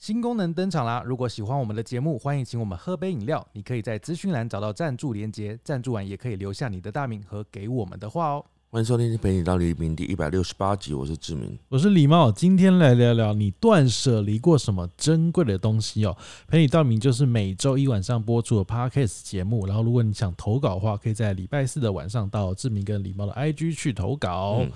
[0.00, 1.02] 新功能登场啦！
[1.04, 3.46] 如果喜欢我们的节目，欢迎请我们喝杯饮料。
[3.52, 8.44] 你可以在资讯栏找到赞助连接，赞助完也可以留下你的大名和给我们的话哦。
[8.70, 11.58] 欢迎收听《陪你到黎明》第一百六十八集，我是志明。
[11.68, 16.16] 我是李茂，今天来聊聊你断舍离过什么珍贵的东西哦。
[16.48, 24.60] 陪你到黎明就是每周一晚上播出的 podcast 节目，然后如果你想投稿的话，可以在礼拜四的晚上到志明跟李茂的 IG 去投稿。
[24.62, 24.70] 嗯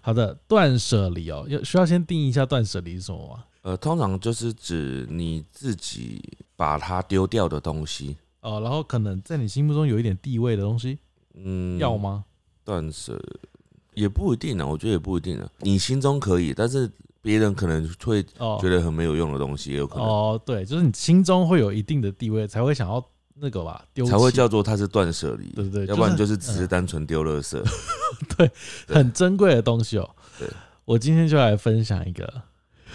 [0.00, 3.44] 好的，断舍离哦，要需要先定义一下断舍离是什么吗？
[3.64, 6.22] 呃，通常就是指你自己
[6.54, 8.14] 把它丢掉的东西。
[8.42, 10.98] 哦，然后可能在你心目中有一点地位的东西，
[11.32, 12.26] 嗯，要吗？
[12.62, 13.18] 断舍
[13.94, 15.50] 也不一定啊，我觉得也不一定啊。
[15.60, 16.90] 你心中可以，但是
[17.22, 23.02] 别人可能会哦觉得很没有用的东西，也有可能、哦，对，就是你心中会有一定的地位，才会想要
[23.34, 25.48] 那个吧，丢才会叫做它是断舍离。
[25.52, 27.58] 对对对要不然就就是是只是单纯丢垃圾。
[28.36, 28.50] 对
[28.86, 30.10] 很珍贵的东西哦。
[30.38, 30.46] 对，
[30.84, 32.42] 我今天就来分享一个，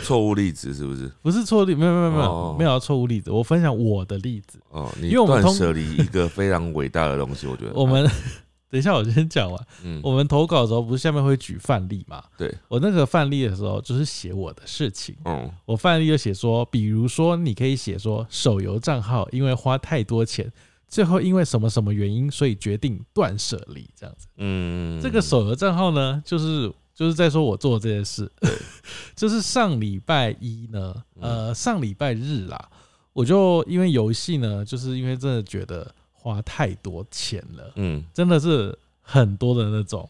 [0.03, 1.11] 错误例子是不是？
[1.21, 4.59] 不是错误例，没有没有没有、哦没有要错误例子，我分享我的例子。
[4.69, 7.73] 哦，你因为我们通断舍离一个非常伟大的东西，我觉得。
[7.73, 8.09] 我们
[8.71, 9.67] 等一下，我先讲完。
[9.83, 12.23] 嗯，我们投稿的时候，不是下面会举范例嘛？
[12.37, 15.15] 对，我那个范例的时候，就是写我的事情。
[15.25, 20.51] 嗯我范例就写说，比如说，你可以写说，手游账号因为花太多钱，
[20.87, 24.27] 最后因为什么什么原因，所以决定断舍离，这样子。
[24.37, 28.29] 嗯，这个手游账号呢，就是就是在说我做的这件事，
[29.15, 32.69] 就是上礼拜一呢，呃，上礼拜日啦，
[33.13, 40.09] 我就因为游戏呢，就是因为真的觉得花太多钱了，嗯真的是很多的那种。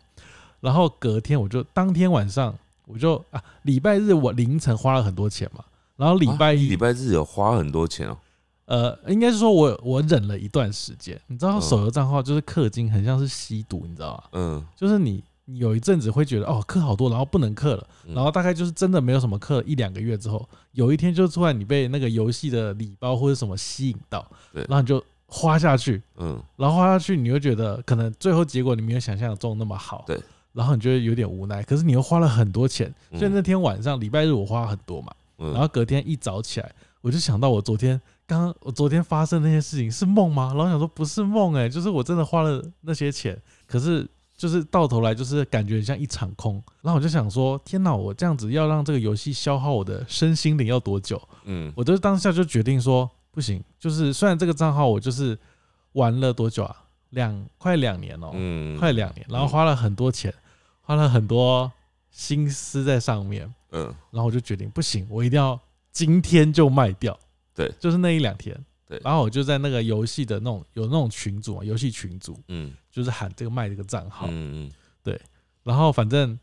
[0.61, 5.63] 然后隔天我就当天晚上我就啊，礼拜日我凌晨花了很多钱嘛，
[5.95, 8.17] 然后礼拜一、啊礼拜日有花很多钱哦。
[8.65, 14.23] 呃，应该是说我我忍了一段时间，你知道嗯手游账号就是氪金，很像是吸毒，你知道吗？
[14.31, 15.23] 嗯就是你你
[15.55, 18.13] 有一阵子会觉得哦氪好多，然后不能氪了，嗯。
[18.13, 26.41] 然后大概就是真的没有什么氪，一两个月之后，有一天就突然你被那个游戏的礼包或者什么吸引到，对然后你就花下去，嗯。
[26.57, 30.19] 然后花下去你又觉得可能最后结果你没有想象中那么好，对，
[30.53, 36.71] 然后你就会有点无奈，可是你又花了很多钱，嗯所以那天晚上礼拜日我花很多嘛，嗯，然后隔天一早起来，
[37.01, 40.53] 我就想到我昨天刚刚我昨天发生那些事情是梦吗？
[40.55, 44.07] 然后想说不是梦哎、就是我真的花了那些钱，可是
[44.39, 46.63] 就是到头来就是感觉很像一场空。
[46.81, 51.21] 然后我就想说，天哪，我这样子要让这个游戏消耗我的身心灵要多久？
[51.43, 55.37] 嗯我就当下就决定说不行，就是虽然这个账号我就是
[55.91, 56.73] 玩了多久啊，
[57.09, 60.33] 两快两年哦、嗯快两年，然后花了很多钱，
[60.79, 61.69] 花了很多
[62.09, 63.53] 心思在上面。
[63.71, 65.59] 嗯然后我就决定不行，我一定要
[65.91, 67.19] 今天就卖掉。
[67.53, 68.57] 对，就是那一两天。
[68.89, 68.99] 对。
[69.05, 72.73] 然后我就在那个游戏的那种有那种群组嘛，游戏群组嗯。
[72.91, 74.69] 就是喊这个卖这个账号，嗯
[75.63, 76.37] 然后反正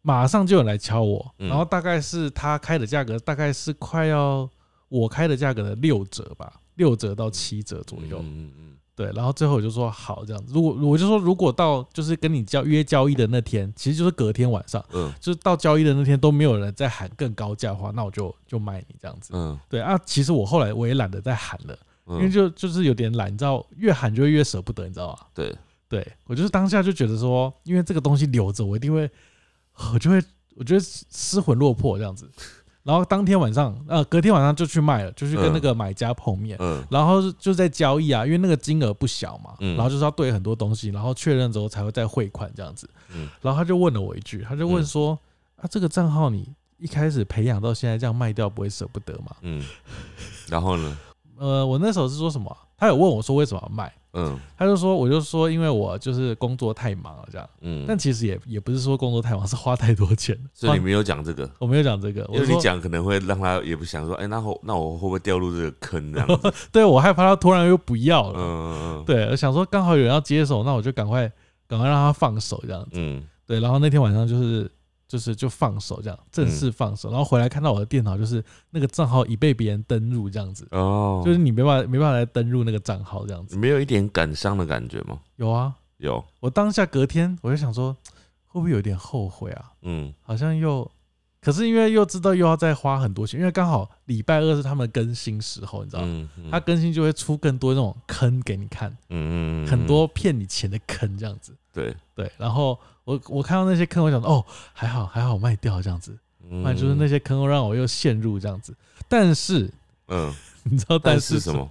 [0.00, 1.48] 马上就有人来敲我，嗯。
[1.48, 4.48] 然后大概是他开的价格大概是快要
[4.88, 8.18] 我开的价格的六折吧，六折到七折左右。
[8.20, 10.52] 嗯嗯对，然后最后我就说好这样子。
[10.52, 19.32] 如果我就说如果到就是跟你交约交易的那天，其实就是隔天晚上，嗯就是到交易的那天都没有人在喊更高价的话，那我就就卖你这样子。
[19.34, 25.18] 嗯对啊，其实我后来我也懒得再喊了，嗯，因为就就是有点懒，你知道，越喊就会越舍不得，你知道吗？
[25.32, 25.56] 对，
[25.88, 29.10] 对我就是当下就觉得说，因为这个东西留着，我一定会，
[29.94, 30.22] 我就会，
[30.56, 32.30] 我觉得失魂落魄这样子。
[32.84, 42.88] 然后当天晚上，呃，隔天晚上就去卖了，就去跟那个买家碰面，嗯然后就在交易啊，因为那个金额不小嘛，嗯然后就是要对很多东西，然后确认之后才会再汇款这样子。
[43.14, 45.18] 嗯然后他就问了我一句，他就问说
[45.60, 49.64] ：“啊，这个账号你一开始培养到现在这样卖掉，不会舍不得吗嗯，
[50.48, 50.98] 然后呢？？”
[51.38, 52.61] 呃，我那时候是说什么啊？
[52.82, 60.36] 他有问我说为什么要卖，嗯他就说我就说因为我就是工作太忙了这样，嗯，但其实也也不是说工作太忙，是花太多钱。
[60.36, 66.52] 花所以你没有讲这个，我没有讲这个，因为你讲可能会让他也不想说，哎，那我那我会不会掉入这个坑这样子？
[66.72, 71.30] 对我害怕他突然又不要了，嗯对，我想说刚好有人要接手，那我就赶快
[71.68, 72.90] 赶快让他放手这样子。
[72.94, 74.68] 嗯对，然后那天晚上就是
[75.12, 83.54] 就是就放手这样，正式嗯放手，然后回来看到我的电脑就是那个账号已被别人登入这样子，哦，就是你没办法没办法来登入那个账号这样子。
[83.58, 85.20] 没有一点感伤的感觉吗？
[85.36, 87.94] 有啊，有，我当下隔天我就想说，
[88.48, 89.72] 会不会有点后悔啊？
[89.82, 90.14] 嗯。
[90.22, 90.90] 好像又，
[91.42, 96.28] 可是因为又知道又要再花很多钱，因为刚好礼拜二是他们更新时候，你知道吗？
[96.52, 101.52] 他更新就会出更多那种坑给你看，嗯嗯嗯很多骗你钱的坑这样子。
[101.72, 106.16] 对，对，然后我我看到那些坑，我想说哦，还好还好卖掉这样子，
[106.48, 108.72] 不然就是那些坑让我又陷入这样子。
[109.08, 109.68] 但是
[110.06, 111.68] 嗯， 你知道但是是什么？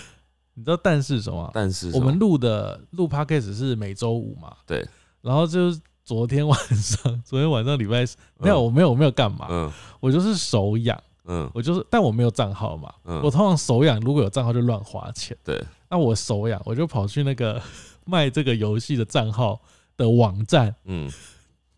[0.54, 1.50] 你知道但是什么啊？
[1.52, 4.56] 但是我们录的录 podcast 是每周五嘛？
[4.66, 4.86] 对。
[5.22, 9.72] 然后就是昨天晚上， 昨天晚上礼拜四没有，嗯我没有我没有干嘛，嗯。
[10.00, 11.50] 我就是手痒，嗯。
[11.54, 13.20] 我就是，但我没有账号嘛，嗯。
[13.22, 15.36] 我通常手痒，如果有账号就乱花钱。
[15.44, 17.60] 对，那我手痒，我就跑去那个
[18.06, 19.60] 卖这个游戏的账号
[19.96, 21.10] 的网站嗯，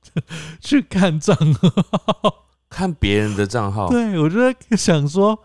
[0.60, 2.38] 去看账号。
[2.70, 5.38] 看别人的账号，对，我就在想说，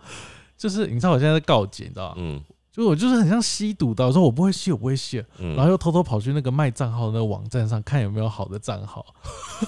[0.58, 2.16] 就是你知道我现在在告解，你知道吗？
[2.20, 2.42] 嗯
[2.78, 9.04] 就我就是很像吸毒的，我说我不会吸，我不会吸，嗯，然后又偷偷跑去那个卖账号的那个网站上看有没有好的账号。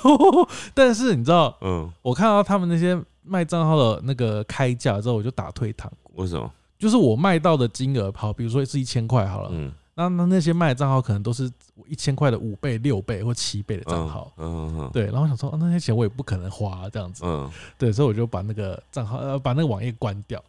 [0.75, 6.21] 但是你知道，嗯，我看到他们那些卖账号的那个开价之后，我就打退堂鼓。
[6.21, 6.51] 为什么？
[6.77, 11.51] 就是我卖到的金额，好，比如说是一千块好了，嗯，那那那些卖的账号可能都是
[11.87, 14.31] 一千块的五倍、六倍或七倍的账号。
[14.37, 20.39] 嗯嗯对，然后我想说、啊那些钱我也不可能花这样子，嗯，对，所以我就把那个账号呃把那个网页关掉。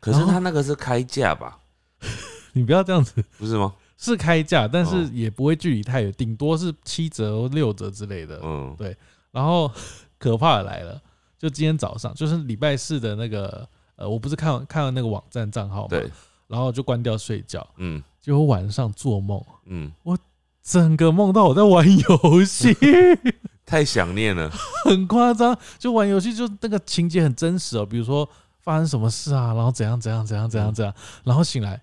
[0.00, 1.58] 可是他那个是开价吧？
[2.54, 3.74] 你不要这样子，不是吗？
[3.98, 5.10] 是开价，但是哦。
[5.12, 8.40] 也不会距离太远，顶多是七折六折之类的。
[8.42, 8.74] 嗯。
[8.76, 8.96] 对。
[9.30, 9.70] 然后
[10.18, 11.00] 可怕的来了，
[11.38, 13.66] 就今天早上，就是礼拜四的那个
[13.96, 16.10] 呃，我不是看看了那个网站账号嘛，对，
[16.46, 18.02] 然后就关掉睡觉，嗯。
[18.20, 20.18] 结果晚上做梦，嗯，我
[20.60, 22.76] 整个梦到我在玩游戏，
[23.64, 24.50] 太想念了，
[24.84, 25.56] 很夸张。
[25.78, 28.28] 就玩游戏，就那个情节很真实哦，比如说
[28.66, 30.92] 发生什么事啊，然后怎样怎样怎样怎样怎样，
[31.22, 31.80] 然后醒来，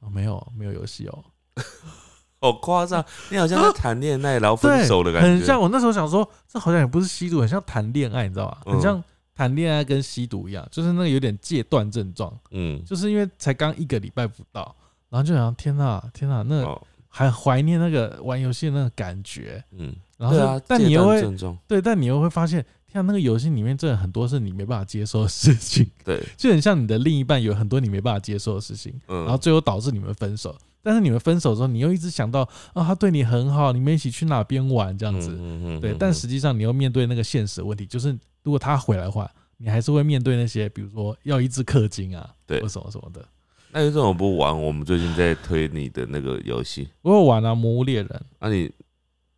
[0.00, 1.22] 哦，没有没有游戏哦，
[2.40, 3.04] 好夸张！
[3.28, 8.56] 你好像在谈恋爱然后分，手的感觉，很像我那时候想说，这好像也不是吸毒，很像谈恋爱，你知道吗？
[8.64, 8.72] 嗯。
[8.72, 9.04] 很像
[9.34, 14.74] 谈恋爱跟吸毒一样，就是那个有点戒断症状，嗯，就是因为才刚一个礼拜不到，
[15.10, 21.36] 然后就想天哪天哪，那哦，还怀念那个玩游戏的那个感觉，嗯，然后就、对啊，戒断但你又会
[21.68, 30.56] 对，但你又会发现，天啊，那个游戏里面真的很多是你没办法接受的事情， 对，就很像你的另一半有很多你没办法接受的事情，嗯，然后最后导致你们分手。
[30.82, 32.42] 但是你们分手之后，你又一直想到
[32.74, 35.36] 啊，他对你很好，你们一起去哪边玩这样子，对。
[35.36, 43.26] 嗯嗯嗯但实际上你又面对那个现实的问题，就是如果他回来的话，你还是会面对那些，比如说要一直氪金啊，对或什么什么的。
[43.72, 46.88] 那你为什么不玩我们最近在推你的那个游戏？
[47.00, 48.06] 我有玩啊，《魔物猎人》，
[48.38, 48.70] 那、你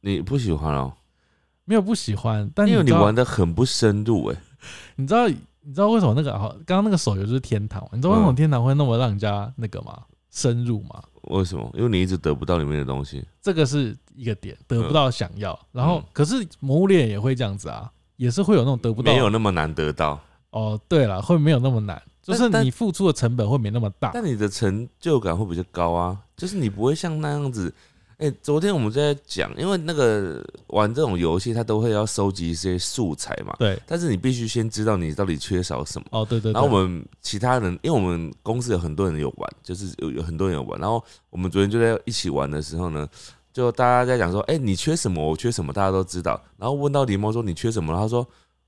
[0.01, 0.93] 你不喜欢哦？
[1.67, 4.37] 没有不喜欢，但因为你玩的很不深入哎、
[4.97, 6.49] 你知道你知道为什么那个好？
[6.65, 10.01] 刚刚那个手游就是天堂，你知道为什么嗯天堂会那么让人家那个吗？
[10.31, 11.03] 深入吗？
[11.23, 11.69] 为什么？
[11.75, 13.25] 因为你一直得不到里面的东西。
[13.43, 15.59] 这个是一个点，得不到想要。
[15.73, 19.11] 然后嗯，可是魔物猎人也会这样子啊，也是会有那种得不到。
[19.11, 20.21] 没有那么难得到，
[20.51, 24.11] 哦，对了，会没有那么难，就是你付出的成本会没那么大。
[24.15, 27.75] 但你的成就感会比较高啊，就是你不会像那样子。
[28.19, 36.07] 哎、昨天我们在讲，因为那个玩这种游戏，它都会要收集一些素材嘛，对，但是你必须先知道你到底缺少什么。
[36.11, 36.53] 哦，对对对。
[36.55, 40.81] 然后我们其他人，因为我们公司有很多人有玩，就是有有很多人有玩。
[40.81, 43.07] 然后我们昨天就在一起玩的时候呢，
[43.53, 45.23] 就大家在讲说，哎、你缺什么？
[45.23, 45.71] 我缺什么？
[45.71, 46.43] 大家都知道。
[46.57, 47.95] 然后问到狸猫说你缺什么？
[47.95, 48.27] 他说，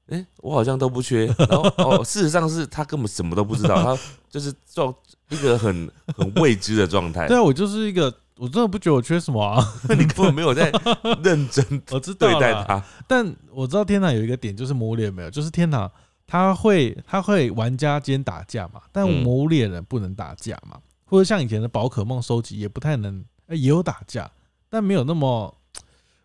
[0.08, 1.24] 哎、我好像都不缺。
[1.38, 3.98] 然后哦，事实上是他根本什么都不知道，他
[4.28, 4.94] 就是状
[5.30, 7.34] 一个很很未知的状态 对。
[7.34, 10.70] 啊，我就是一个，我真的不觉得我缺什么啊， 你根本没有在
[11.22, 12.82] 认真 我知道对待啦他。
[13.06, 15.90] 但我知道天堂有一个点就是魔物猎人没有，就是天堂
[16.26, 24.30] 他会他会玩家间打架嘛，但嗯魔物猎人不能打架嘛，或者像以前的宝可梦收集也不太能，呃也有打架，
[24.70, 25.54] 但没有那么，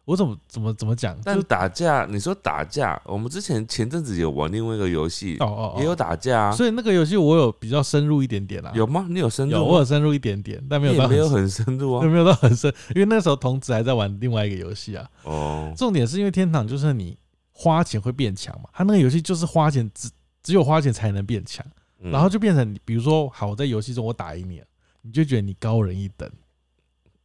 [0.06, 1.18] 我怎么怎么怎么讲？
[1.24, 6.52] 但就打架，你说打架，我们之前前阵子有玩另外一个游戏，哦哦哦，也有打架啊。
[6.52, 9.08] 所以那个游戏我有比较深入一点点啦，有吗？
[9.10, 9.64] 你有深入有？
[9.64, 12.02] 我有深入一点点，但没有到没有很深入啊。
[12.02, 15.10] 对 没有到很深，因为那时候童子还在玩另外一个游戏啊。
[15.24, 17.18] 哦，重点是因为天堂就是你
[17.54, 20.10] 花钱会变强嘛，他那个游戏就是花钱只
[20.42, 21.66] 只有花钱才能变强，
[22.02, 24.66] 嗯然后就变成你比如说好我在游戏中我打赢你了，
[25.04, 26.30] 你就觉得你高人一等，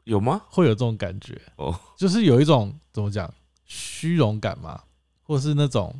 [0.09, 0.41] 有吗？
[0.49, 3.33] 会有这种感觉，哦，就是有一种怎么讲
[3.67, 4.81] 虚荣感嘛，
[5.23, 5.95] 或是那种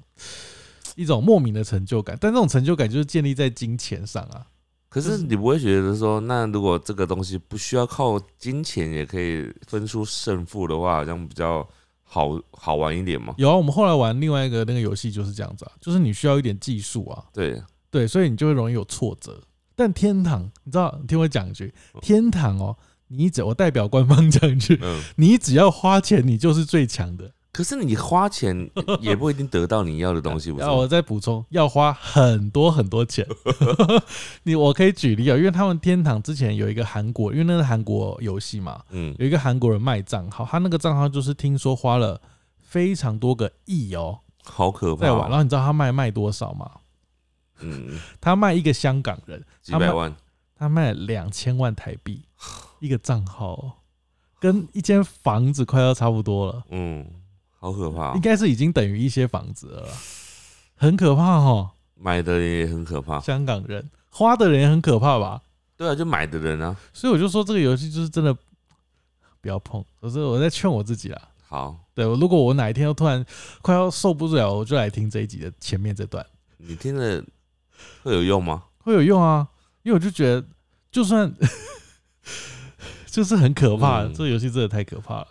[0.97, 4.47] 一种莫名的成就感，但这种成就感就是建立在金钱上啊。
[4.89, 11.69] 可是你不会觉得说，那如果这个东西不需要靠金钱也可以分出胜负的话，好像比较
[12.03, 13.35] 好好玩一点吗？
[13.37, 19.39] 有啊，我们后来玩另外一个那个游戏就是这样子啊，就是你需要一点技术啊，对，对，所以你就会容易有挫折。
[19.77, 22.75] 但天堂，你知道，你听我讲一句，天堂哦，
[23.09, 25.03] 你只我代表官方讲一句，嗯。
[25.17, 27.33] 你只要花钱，你就是最强的。
[27.51, 30.67] 可是你花钱 也不一定得到你要的东西，不是吗？
[30.67, 33.27] 然后我再补充，要花很多很多钱。
[34.45, 42.21] 你我可以举例啊，因为他们天堂之前有一个韩国，因为那是韩国游戏嘛，嗯，有一个韩国人卖账号，他那个账号就是听说花了
[42.59, 45.37] 非常多个亿哦好可怕在玩，然哦。
[45.39, 46.71] 后你知道他卖卖多少吗？
[47.61, 50.15] 嗯， 他卖一个香港人，几百万，
[50.55, 52.23] 他卖两千万台币
[52.81, 53.73] 一个账号哦，
[54.41, 57.05] 跟一间房子快要差不多了，嗯，
[57.59, 58.21] 好可怕哦应。
[58.21, 59.89] 该是已经等于一些房子了，
[60.77, 61.71] 很可怕哦。
[61.95, 63.19] 买的人也很可怕。
[63.21, 65.43] 香港人花的人也很可怕吧？
[65.77, 66.77] 对啊，就买的人啊。
[66.93, 68.33] 所以我就说这个游戏就是真的
[69.41, 69.85] 不要碰。
[70.01, 71.21] 我是我在劝我自己啦。
[71.49, 73.25] 好，对，如果我哪一天又突然
[73.63, 76.25] 快要受不了，我就来听这一集的前面这段，
[76.59, 77.25] 你听了
[78.03, 78.65] 会有用吗？
[78.79, 79.49] 会有用啊。
[79.83, 80.45] 因为我就觉得，
[80.91, 81.33] 就算
[83.11, 85.29] 就是很可怕，嗯这个游戏真的太可怕了。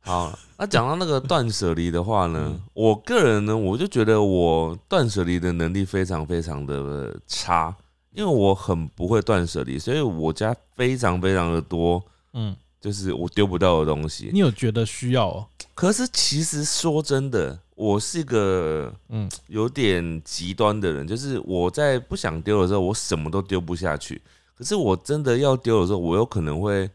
[0.00, 7.74] 好，那讲到那个断舍离的话呢嗯，我个人呢，我就觉得我断舍离的能力非常非常的差，
[8.12, 12.00] 因为我很不会断舍离，所以我家非常非常的多，
[12.34, 14.30] 嗯，就是我丢不到的东西。
[14.32, 15.46] 你有觉得需要哦？
[15.74, 24.22] 可是其实说真的，我是一个嗯有点极端的人，就是我在不想丢的时候，我什么都丢不下去。
[24.54, 26.88] 可是我真的要丢的时候，我有可能会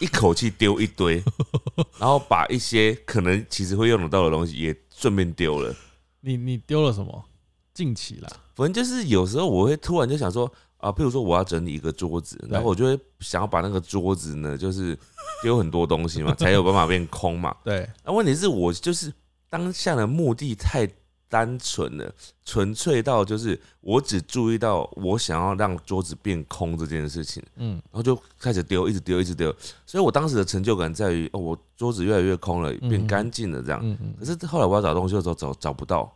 [0.00, 1.22] 一口气丢一堆，
[1.98, 5.74] 然后把一些可能其实会用得到的东西也顺便丢了。
[6.20, 7.24] 你你丢了什么？
[7.72, 14.96] 近期啦，反正就是有时候我会突然就想说啊，譬如说我要整理一个桌子，然后我就会想要把那个桌子呢，就是
[15.42, 17.54] 丢很多东西嘛，才有办法变空嘛。
[17.64, 19.12] 对，那问题是我就是
[19.50, 20.88] 当下的目的太
[21.34, 22.14] 单纯的，
[22.44, 29.52] 纯粹到就是我只注意到我想要让桌子变空这件事情，嗯然后就开始丢，一直丢，一直丢。
[29.84, 33.80] 所以我当时的成就感在于，哦，我桌子越来越空了，变干净了这样。
[33.82, 36.08] 嗯嗯可是后来我要找东西的时候找找不到，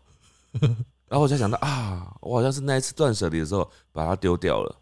[1.08, 4.76] 然后我才想到啊，我好像是那一次断舍离的时候把它丢掉了。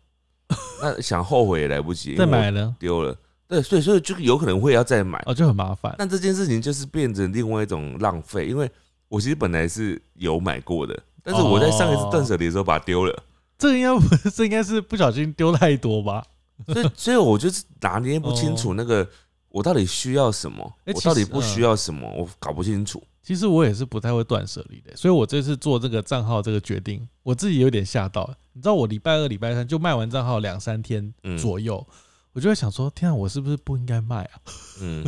[0.82, 2.74] 那想后悔也来不及，再我买了？
[2.78, 3.16] 丢了。
[3.48, 5.22] 对，所以所以就有可能会要再买。
[5.24, 5.94] 哦，就很麻烦。
[5.96, 8.68] 但这件事情就是变成另外一种浪费，因为
[9.08, 13.22] 我其实本来是有买过的，但是我在上一次断舍离的时候把它丢了，
[13.58, 16.24] 这个应该不是， 这应该是不小心丢太多吧？
[16.66, 19.06] 所以所以我就是拿捏不清楚那个
[19.48, 23.02] 我到底需要什么，欸我到底不需要什么，我搞不清楚。
[23.22, 28.28] 其实我也是不太会断舍离的，所以我这次做这个账号这个决定，我自己有点吓到。
[28.52, 31.84] 你知道，我礼拜二、礼拜三就卖完账号两三天嗯左右，
[32.32, 34.32] 我就会想说：天啊，我是不是不应该卖啊？
[34.80, 35.04] 嗯，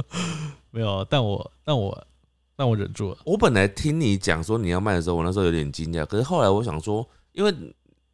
[0.70, 2.06] 没有，但我但我
[2.60, 3.16] 但我忍住了。
[3.24, 7.50] 我本来听你讲说你要卖的时候，我那时候有点惊讶，可是后来我想说，因为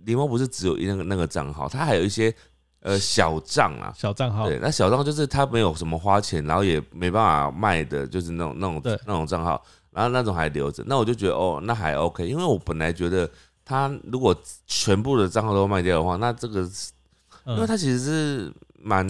[0.04, 2.32] 狸猫不是只有那个那个账号，它还有一些
[2.78, 3.92] 呃小账啊。
[3.96, 9.60] 小账号，对，那小账就是他没有什么花钱，然后也没办法卖的，就是那种那种那种账号，
[9.90, 13.28] 然后那种还留着，那我就觉得哦，那还 OK，因为我本来觉得
[13.64, 14.32] 他如果
[14.68, 16.92] 全部的账号都卖掉的话，那这个是
[17.46, 19.04] 因为嗯，它其实是蛮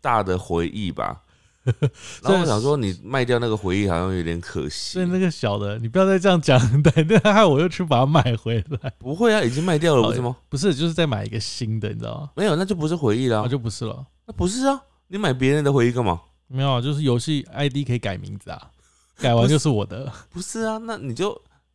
[0.00, 1.20] 大的回忆吧。
[2.22, 5.06] 然后我想说，你卖掉那个回忆好像有点可惜所以。
[5.06, 8.90] 那个小的，你不要再这样讲，对，那害我又去把它买回来。
[8.98, 10.36] 不会啊，已经卖掉了，哦不是吗？
[10.48, 12.30] 不是，就是再买一个新的，你知道吗？
[12.34, 13.48] 没有，那就不是回忆了啊，。
[13.48, 14.06] 就不是了。
[14.26, 16.20] 那不是啊，你买别人的回忆干嘛？
[16.48, 18.70] 没有啊，就是游戏 ID 可以改名字啊，
[19.18, 21.30] 改完就是我的 不是啊，那你就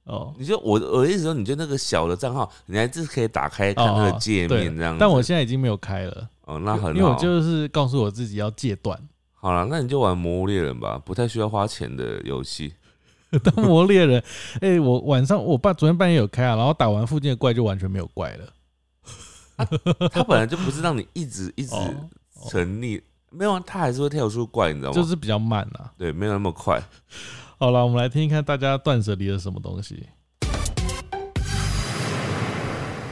[0.06, 0.34] 哦。
[0.38, 4.98] 你就我我的意思说，你就那个小的账号，你还是可以打开看它的界面这样子。
[5.00, 6.92] 但我现在已经没有开了，哦，那很好。
[6.92, 9.00] 因为我就是告诉我自己要戒断。
[9.46, 12.74] 好了，那你就玩《魔物猎人》吧，不太需要花钱的游戏。
[13.44, 14.24] 当魔猎人，
[14.60, 18.48] 哎、我晚上我爸昨天半夜有开啊，然后打完附近的怪就完全没有怪了。
[20.10, 21.94] 他本来就不是让你一直一直哦
[22.34, 23.00] 哦沉溺，
[23.30, 24.96] 没有啊，它还是会跳出怪，你知道吗？
[24.96, 25.94] 就是比较慢啊。
[25.96, 26.82] 对，没有那么快。
[27.60, 30.08] 好了，我们来听一看大家断舍离了什么东西。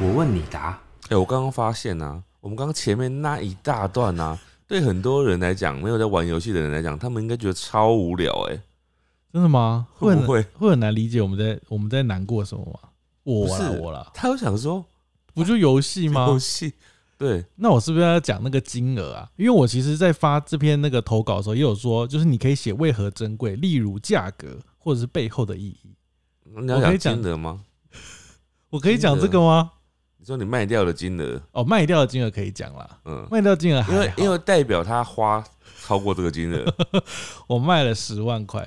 [0.02, 0.80] 我问你答。
[1.10, 8.60] 哎、我刚刚发现啊，我们刚刚前面那一大段啊，对很多人来讲，没有在玩游戏的人来讲，他们应该觉得超无聊哎、
[9.32, 9.88] 真的吗？
[9.96, 12.90] 很会不会会很难理解我们在我们在难过什么吗？
[13.24, 14.84] 我啦不是我啦，他有想说
[15.34, 16.28] 不就游戏吗？
[16.32, 16.74] 游戏，
[17.18, 19.30] 对，那我是不是要讲那个金额啊？
[19.38, 25.96] 因为我其实，在发这篇那个投稿的时候，也有说，就是你可以写为何珍贵，例如价格或者是背后的意义。
[26.44, 27.62] 你要讲金额吗？
[28.70, 29.72] 我可以讲这个吗？
[30.24, 35.44] 你说你卖掉的金额，哦，卖掉的金额可以讲啦，嗯，卖掉金额还好因为因为代表他花
[35.82, 36.64] 超过这个金额。
[37.46, 38.66] 我卖了十万块，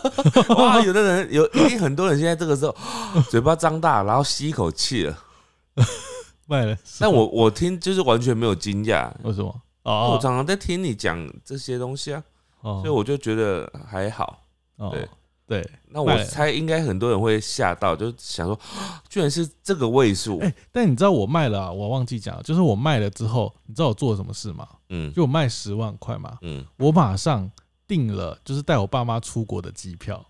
[0.56, 2.74] 哇，有的人有一定很多人现在这个时候
[3.28, 5.18] 嘴巴张大，然后吸一口气了。
[6.48, 6.80] 卖了10万。
[7.00, 9.60] 但我我听就是完全没有惊讶，为什么？
[9.82, 12.22] 我哦常常在听你讲这些东西啊，
[12.62, 14.42] 哦，所以我就觉得还好。
[14.78, 15.06] 哦对
[15.46, 20.38] 对，那我猜应该很多人会吓到，就想说，啊 居然是这个位数。
[20.38, 24.66] 哎、但你知道我卖了、啊，我忘记讲，就是我卖了之后，你知道我做了什么事吗？
[24.88, 27.50] 嗯就我卖十万块嘛，嗯，我马上
[27.86, 30.24] 订了，就是带我爸妈出国的机票。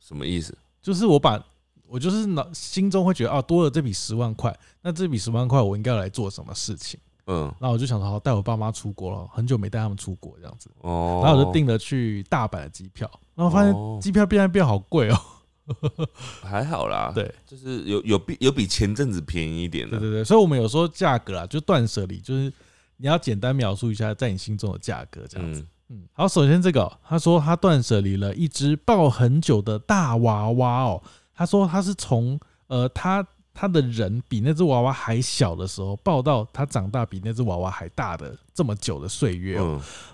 [0.00, 0.56] 什么意思？
[0.80, 1.44] 就是我把
[1.86, 6.98] 我就是脑心中会觉得啊，多了这笔十万块，那这笔十万块我应该要来做什么事情？
[7.26, 13.98] 嗯，然后我就想说，好，带我爸妈出国了，很久没带他们出国这样子，哦，然后我就订了去大阪的机票，然后发现哦。
[14.02, 15.18] 机票变来变好贵哦，
[16.42, 22.52] 还好啦，对，就是有有比有比前阵子便宜一点的，对对对，所以我们有时候价格啊，就断舍离，就是
[22.96, 25.60] 你要简单描述一下在你心中的价格这样子。
[25.88, 31.02] 嗯，嗯，好，首先这个哦、他说他断舍离了一只抱很久的大娃娃哦，
[31.34, 39.60] 他说他是从呃他他的人比那只娃娃还小的时候抱到他长大比那只娃娃还大的这么久的岁月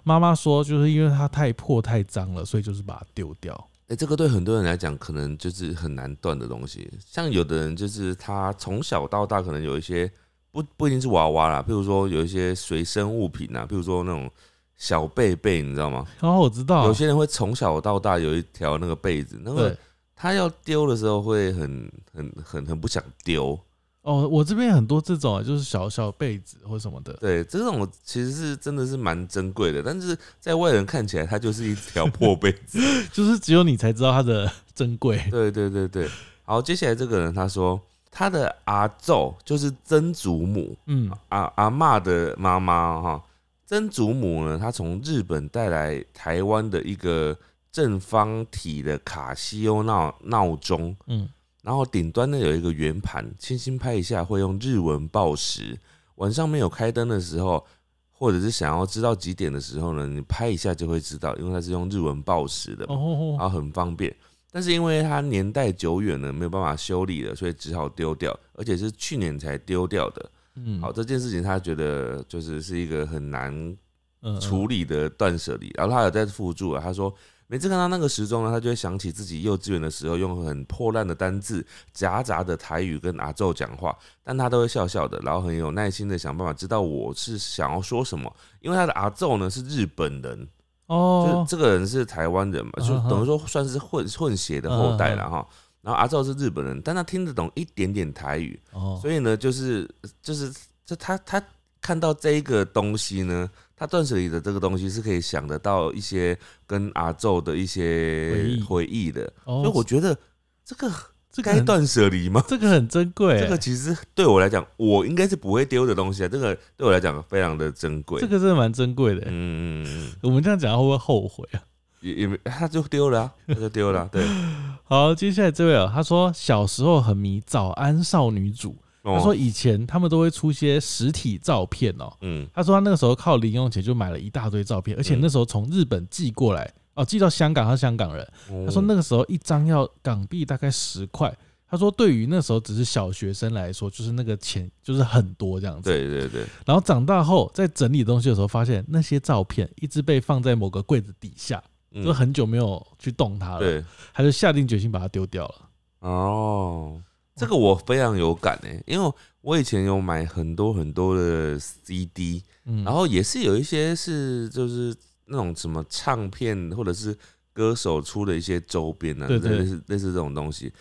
[0.02, 3.68] 妈妈说就是因为它太破太脏了，所以就是把它丢掉。
[3.88, 6.90] 哎、这个对很多人来讲，可能就是很难断的东西。
[7.06, 10.10] 像有的人就是他从小到大，可能有一些
[10.52, 14.30] 不不一定是娃娃啦，譬如说有一些随身物品啊，譬如说那种
[14.76, 16.04] 小被被，你知道吗？
[16.20, 19.78] 哦我知道有些人会从小到大有一条那个被子，那个对
[20.18, 23.58] 他要丢的时候会很很很很不想丢。
[24.02, 27.12] 哦，我这边很多这种啊就是小小被子或什么的。
[27.14, 32.78] 对，这种其实是真的是蛮珍贵的，但是在外人看起来，它就是一条破被子。
[33.12, 35.22] 就是只有你才知道它的珍贵。
[35.30, 36.08] 对对对对。
[36.42, 37.78] 好，接下来这个人他说，
[38.10, 43.22] 他的阿昼就是曾祖母，嗯阿阿嬷的妈妈哈，
[43.66, 47.36] 曾祖母呢，她从日本带来台湾的一个
[47.70, 51.28] 正方体的卡西欧闹闹钟，嗯，
[51.62, 55.78] 然后顶端呢有一个圆盘，轻轻拍一下会用日文报时。
[56.16, 57.64] 晚上没有开灯的时候，
[58.10, 64.14] 或者是想要知道几点的时候呢，你拍一下就会知道，因为它是用日文报时的然后很方便。
[64.50, 70.30] 但是因为它年代久远了，没有办法修理了，所以只好丢掉，而且是去年才丢掉的。
[70.56, 73.76] 嗯，好，这件事情他觉得就是是一个很难
[74.22, 75.70] 嗯处理的断舍离。
[75.76, 77.14] 然后他有在附注啊，他说
[77.50, 88.30] 每次看到那个时钟呢，他就会想起自己幼稚园的时候用很破烂的单字夹杂的台语跟阿昼讲话，但他都会笑笑的，然后很有耐心的想办法知道我是想要说什么。
[88.60, 90.46] 因为他的阿昼呢是日本人，
[90.86, 95.46] 就哦是，这个人是台湾人嘛，就等于说算是混混血的后代了哈。
[95.80, 99.88] 然后阿昼是日本人，但他听得懂一点点台语，哦，所以呢，就是
[100.20, 100.52] 就是
[100.84, 101.42] 就他他
[101.80, 106.36] 看到这一个东西呢，他断舍离的这个东西是可以想得到一些
[106.66, 110.16] 跟阿昼的一些回忆的，哦所以我觉得
[110.64, 110.94] 这个该
[111.30, 112.42] 这个很断舍离吗？
[112.48, 116.28] 这个很珍贵欸，这个其实对我来讲，我应该是不会丢的东西啊。
[116.28, 118.20] 这个对我来讲非常的珍贵。
[118.20, 119.26] 这个真的蛮珍贵的欸。
[119.28, 121.62] 嗯嗯嗯，我们这样讲会不会后悔啊？
[122.00, 124.08] 也也没他就丢了啊，他就丢了啊。
[124.10, 124.24] 对，
[124.84, 128.76] 好，接下来这位啊，他说小时候很迷早安少女组，
[129.14, 132.12] 他哦说以前他们都会出些实体照片哦。
[132.20, 138.26] 嗯他说他那个时候靠零用钱就买了一大堆照片，而且嗯那时候从日本寄过来哦，寄到香港，他是香港人。
[138.48, 141.34] 他他说那个时候一张要港币大概十块。
[141.70, 145.90] 他说对于那时候只是小学生来说，就是那个钱就是很多这样子。
[145.90, 153.58] 对对对，然后长大后在整理东西的时候，发现那些照片一直被放在某个柜子底下，嗯就很久没有去动它了。
[153.58, 155.54] 对他就下定决心把它丢掉了。
[156.00, 156.98] 哦，
[157.38, 164.94] 这个我非常有感诶，因为我以前有买很多很多的 CD，嗯，然后也是有一些是就是
[165.26, 167.16] 那种什么唱片或者是
[167.52, 170.72] 歌手出的一些周边啊，对对类似类似这种东西。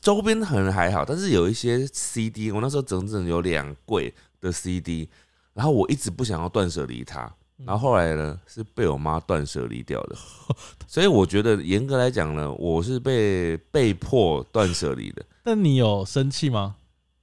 [0.00, 5.08] 周边可能还好，但是有一些 CD，我那时候整整有两柜的 CD，
[5.54, 10.16] 然后我一直不想要断舍离它，嗯然后后来呢是被我妈断舍离掉的，
[10.88, 15.24] 所以我觉得严格来讲呢，我是被被迫断舍离的。
[15.42, 16.76] 但你有生气吗？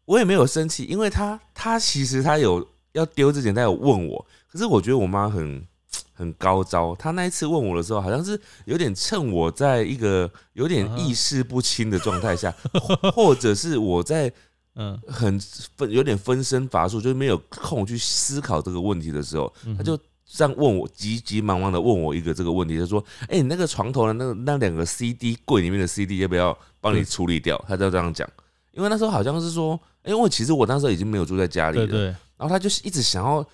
[0.05, 5.65] 我也没有生气，因为他他其实他有要丢之前，他有问我，可是我觉得我妈很
[6.13, 6.95] 很高招。
[6.95, 14.31] 她那一次问我的时候，好像是有点趁我在一个有点意识不清的状态下，或 或者是我在
[14.75, 15.39] 嗯，很
[15.75, 26.57] 分有点分身乏术，就是没有空去思考这个问题的时候，嗯他就这样问我，急急忙忙的问我一个这个问题，他说：“哎、你那个床头的那个那两个 CD 柜里面的 CD 要不要
[26.91, 28.27] 帮你处理掉？”他就这样讲，
[28.71, 32.03] 因为那时候好像是说，因为其实我那时候已经没有住在家里了，
[32.37, 33.45] 然后他就是一直想要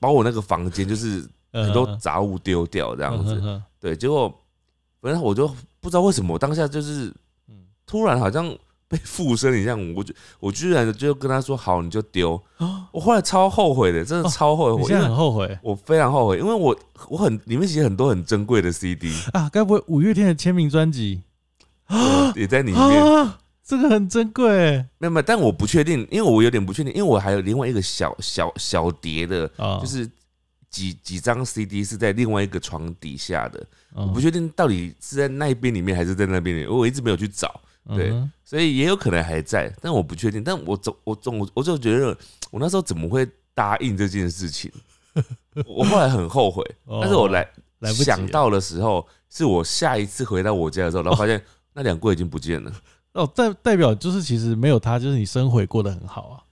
[0.00, 4.32] 把我那个房间就是很多杂物丢掉这这样子，对，结果
[5.00, 5.46] 反正我就
[5.80, 7.12] 不知道为什么我当下就是
[7.48, 7.66] 嗯。
[7.86, 8.54] 突然好像
[8.86, 12.38] 被附身一样，我就我居然就跟他说好你就丢，
[12.92, 19.48] 我后来超后悔的，真的哦超后悔，你现在很后悔我非常后悔，因为我我很里面其实很多很珍贵的 CD 啊？
[19.50, 21.22] 该不会五月天的签名专辑
[22.34, 22.78] 也在里面，
[23.14, 23.38] 啊？
[23.64, 30.08] 这个很珍贵欸没有没有，但我不确定，因为我有点不确定，因为我还有另外一个小小小碟的，啊，就是
[30.70, 37.60] 几几张 CD 是在另外一个床底下的，我我不确定到底是在那一边里面还是在那边里面，我一直没有去找。
[37.96, 40.44] 对嗯所以也有可能还在，但我不确定。
[40.44, 42.16] 但我总我总我就觉得，
[42.50, 44.70] 我那时候怎么会答应这件事情？
[45.66, 47.46] 我后来很后悔，哦但是我来
[47.94, 51.42] 想到的时候，是我下一次回到我家的时候，然后发现
[51.78, 52.72] 那两柜已经不见了。
[53.14, 56.42] 哦，代代表就是其实没有他，就是你生活过得很好啊。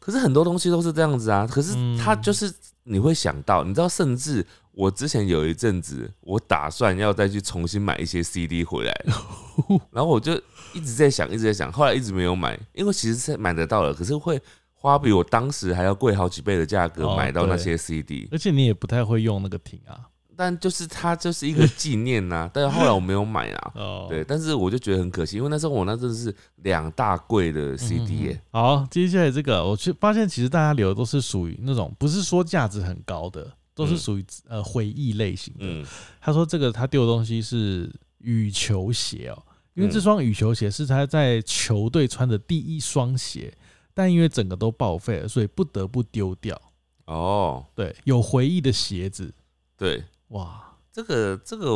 [0.00, 9.04] 可是很多东西都是这样子啊，可是嗯它就是你会想到，你知道，甚至我之前有一阵子，我打算要再去重新买一些 CD 回来，
[9.92, 10.32] 然后我就
[10.72, 14.40] 一直在想，一直在想，后来一直没有买，因为其实是买得到了，可是会
[14.74, 20.10] 花比我当时还要贵好几倍的价格哦买到那些 CD，而且你也不太会用那个听啊。
[20.36, 23.72] 但就是它就是一个纪念呐、 但是后来我没有买啊。
[23.74, 35.60] 哦，对，但是我就觉得很可惜，因为那时候我那真的是两大柜的 CD 耶、好，接下来这个，我去发现其实大家留的都是属于那种不是说价值很高的，都是嗯属于呃回忆类型的。
[35.62, 35.86] 嗯，
[36.20, 39.42] 他说这个他丢的东西是羽球鞋哦，
[39.74, 43.52] 因为嗯这双羽球鞋是他在球队穿的第一双鞋，
[43.94, 46.60] 但因为整个都报废了，所以不得不丢掉。
[47.06, 49.34] 哦，对，有回忆的鞋子，
[49.76, 51.66] 对，哇，这个这个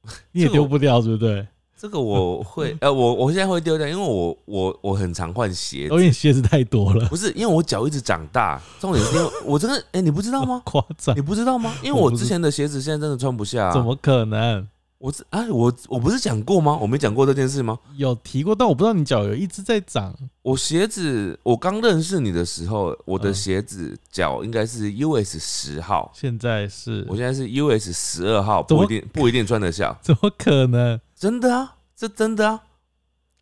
[0.32, 1.46] 你也丢不掉，对不对？
[1.78, 10.62] 这个我会， 呃，我我现在会丢掉，因为我我我很常换鞋子因子，为鞋子太多了，不是因为我脚一直长大，重点是因为 我真的，哎、你不知道吗？
[10.64, 11.74] 夸张你，不知道吗？
[11.82, 14.66] 因为我之前的鞋子现在真的穿不下、啊，怎么可能？
[15.06, 16.76] 我只哎，我我不是讲过吗？
[16.82, 17.78] 我没讲过这件事吗？
[17.96, 20.12] 有提过，但我不知道你脚有一直在长。
[20.42, 31.00] 我鞋子，我刚认识你的时候，我的嗯鞋子脚应该是 US 十号，现在是我现在是 US 十二号，不一定不一定穿得下， 怎么可能？
[31.14, 32.60] 真的啊，这真的啊。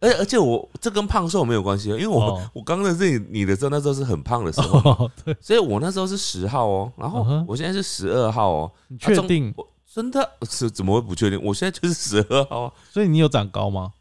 [0.00, 9.50] 而而且我这跟胖瘦没有关系哦，因为我、哦我刚认识你你的时候，那时候是很胖的时候，所以我那时候是十号哦，然后我现在是十二号哦，你确定？
[9.57, 10.28] 我真的？
[10.50, 11.40] 是怎么会不确定？
[11.40, 13.92] 我现在就是十二号啊，所以你有长高吗？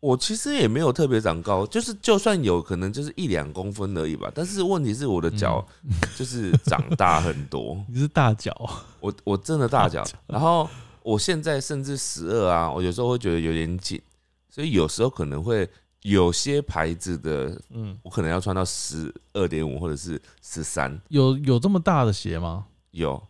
[0.00, 4.32] 我其实也没有特别长高，就是就算有可能就是一两公分而已吧。
[4.34, 5.90] 但是问题是我的脚嗯。
[6.16, 8.54] 就是长大很多，你是大脚，
[9.00, 10.02] 我我真的大脚。
[10.02, 10.66] 大脚，然后
[11.02, 14.00] 我现在甚至十二啊，我有时候会觉得有点紧，
[14.48, 15.68] 所以有时候可能会
[16.02, 22.64] 有些牌子的嗯，我可能要穿到十二点五或者是十三，有有这么大的鞋吗？
[22.92, 23.20] 有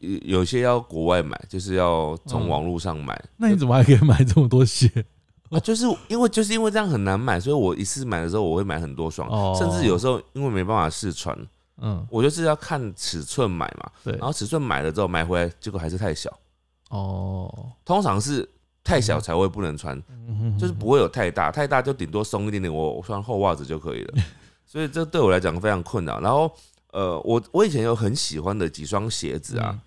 [0.00, 3.20] 有有些要国外买，就是要从嗯网络上买。
[3.36, 4.90] 那你怎么还可以买这么多鞋？
[5.50, 11.34] 啊，就是因为就是因为这样很难买，所以我一次买的时候我会买很多双，哦甚至有时候因为没办法试穿，
[11.78, 13.90] 嗯，我就是要看尺寸买嘛。
[14.04, 16.30] 对然，后尺寸买了之后买回来，结果还是太小，
[16.90, 18.46] 哦，通常是
[18.84, 19.96] 太小才会不能穿，
[20.28, 24.14] 嗯就是不会有太大，太大就顶多松一点点，我我穿厚袜子就可以了。
[24.66, 26.20] 所以这对我来讲非常困扰。
[26.20, 26.52] 然后
[26.92, 29.78] 呃，我我以前有很喜欢的几双鞋子啊，，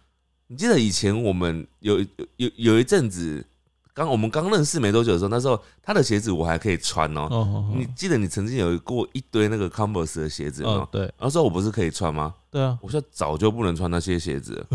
[0.48, 2.06] 你记得以前我们有有
[2.38, 3.46] 有有一阵子，
[3.94, 10.70] 刚我们刚认识没多久的时候，那时候他的鞋子我还可以穿哦、你记得你曾经有过一堆那个 Converse 的鞋子吗？
[10.72, 12.34] 哦，对那时候我不是可以穿吗？
[12.50, 14.68] 对啊，我现在早就不能穿那些鞋子了，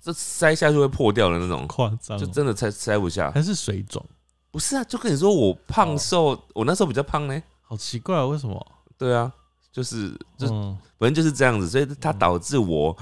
[0.00, 3.30] 这塞下去会破掉的那种， 夸张哦，就真的塞塞不下。
[3.30, 4.04] 还是水肿，
[4.50, 7.42] 不是啊，就跟你说我胖哦瘦，我那时候比较胖呢。
[7.62, 8.66] 好奇怪啊，为什么？
[8.96, 9.30] 对啊，
[9.78, 12.96] 就是就嗯，反正就是这样子，所以它导致我。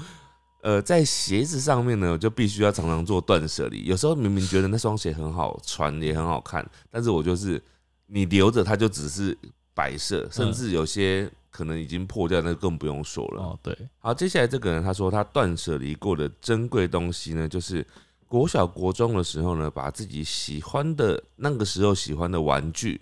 [0.61, 3.85] 呃，在鞋子上面呢，就必须要常常做断舍离。
[3.85, 7.63] 有时候明明觉得那双鞋很好穿，也很好看，但是我就是
[8.07, 9.37] 你留着它就只是
[9.73, 13.43] 摆设，甚至有些可能已经破掉，那更不用说了。
[13.43, 17.85] 哦，对，好，接下来这个人他说他断舍离过的珍贵东西呢，就是
[18.27, 22.99] 国小国中的时候呢，把自己喜欢的那个时候喜欢的玩具，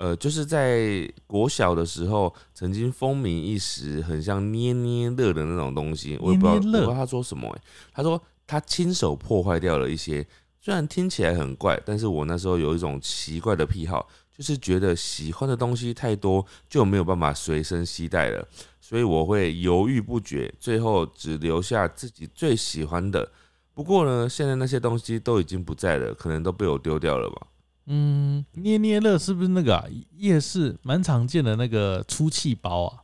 [0.00, 7.60] 呃，就是在国小的时候曾经风靡一时，很像捏捏乐的那种东西，我也不知道，捏捏乐我不知道他说什么、欸，
[7.92, 10.26] 他说他亲手破坏掉了一些，
[10.58, 18.48] 虽然听起来很怪，但是我那时候有一种奇怪的癖好，就是觉得喜欢的东西太多，就没有办法随身携带了。
[18.80, 23.30] 所以我会犹豫不决，最后只留下自己最喜欢的。
[23.74, 27.46] 不过呢，现在那些东西都已经不在了，可能都被我丢掉了吧。
[27.92, 29.84] 嗯，捏捏乐是不是那个啊？
[30.16, 32.98] 夜市蛮常见的那个出气包啊，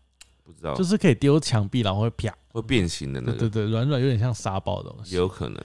[0.45, 5.17] 不知道，就是可以丢墙壁，然后会啪，会变形的那个，对对对，软软有点像沙包的东西。
[5.17, 5.61] 有可能。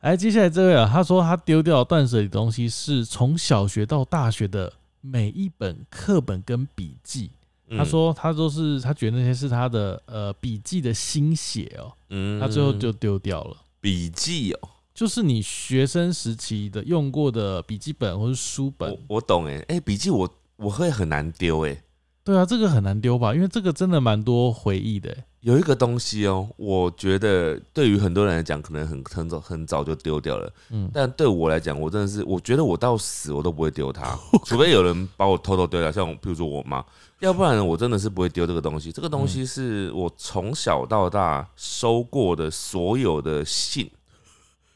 [0.00, 7.30] 哎，接下来这位啊，他说他丢掉断舍离的东西是从小学到大学的每一本课本跟笔记。
[7.68, 13.56] 嗯他，说他都是他觉得那些是他的呃笔记的心血哦，嗯他最后就丢掉了。
[13.80, 21.82] 笔记哦，就是你学生时期的用过的笔记本或是书本我，我懂哎，哎，笔记我我会很难丢哎。
[22.24, 23.34] 对啊，这个很难丢吧？
[23.34, 25.24] 因为这个真的蛮多回忆的欸。
[25.40, 30.52] 有一个东西哦，我觉得对于很多人来讲，可能很很早很早就丢掉了。
[30.70, 36.84] 嗯，但对我来讲，我真的是，我觉得我到死我都不会丢它， 除非有人把我偷偷丢掉，像比如说我妈，
[37.18, 38.92] 要不然我真的是不会丢这个东西。
[38.92, 43.90] 这个东西是我从小到大收过的所有的信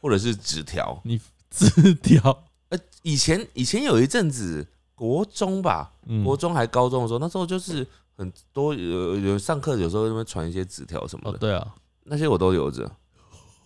[0.06, 1.00] 或者是纸条。
[1.04, 4.64] 你纸条， 呃，以前以前有一阵子，
[4.94, 7.84] 国中吧，嗯国中还高中的时候，那时候就是
[8.16, 12.88] 很多有有上课有时候在那边传一些纸条什么的，哦对啊，那些我都留着。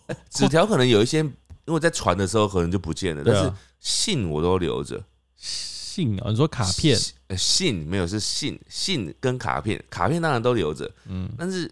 [0.07, 5.03] 哎纸条可能有一些，因为在传的时候可能就不见了，对但是啊，信我都留着。
[5.35, 6.97] 信啊，你说卡片，
[7.37, 11.69] 信没有是信，信跟卡片，卡片当然都留着，嗯，但是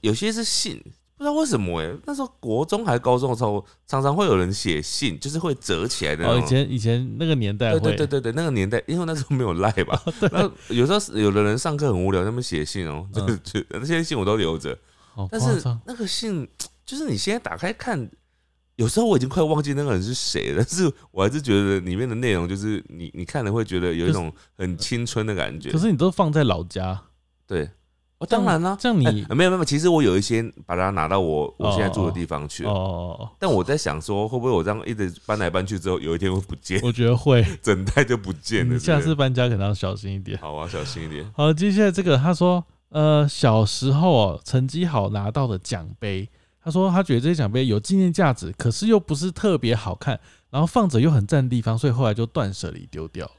[0.00, 0.82] 有些是信，
[1.16, 13.26] 不知道为什么哎、那时候国中还高中的时候，常常会有人写信，就是会折起来的那哦，以前以前那个年代对，对对对对，那个年代，因为那时候没有赖吧， 然后有时候有的人上课很无聊，他们写信哦、嗯。
[13.26, 14.78] 就是就那些信我都留着，
[15.14, 16.46] 好但是，那个信
[16.84, 18.10] 就是你现在打开看，
[18.76, 25.70] 有时候我已经快忘记那个人是谁了，但是我还是觉得里面的内容就是你你看了会觉得有一种很青春的感觉。
[25.70, 27.04] 可是你都放在老家，
[27.46, 27.70] 对，
[28.18, 32.72] 哦，当然啦，这样你哎没有没有，其实我有一些把它拿到我我现在住的地方去哦了。
[32.72, 38.78] 哦哦，但我在想说，会不会我这样一直搬来搬去之后，有一天会不见，我觉得会， 整袋就不见了。
[38.78, 40.38] 下次搬家可能要小心一点。
[40.38, 41.30] 好啊，小心一点。
[41.36, 46.26] 好，接下来这个他说，呃，小时候哦成绩好拿到的奖杯，
[46.64, 53.32] 他说他觉得这些奖杯有纪念价值，可是又不是特别好看，然后放着又很占地方，所以后来就断舍离丢掉了。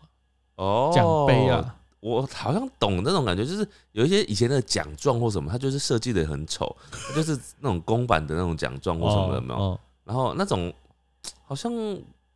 [0.58, 9.60] 哦，奖杯啊，我好像懂那种感觉，就是有一些以前的奖状或什么，它就是设计的很丑，它就是那种公版的那种奖状或什么的，有没有？
[9.60, 10.74] 哦然后那种
[11.44, 11.70] 好像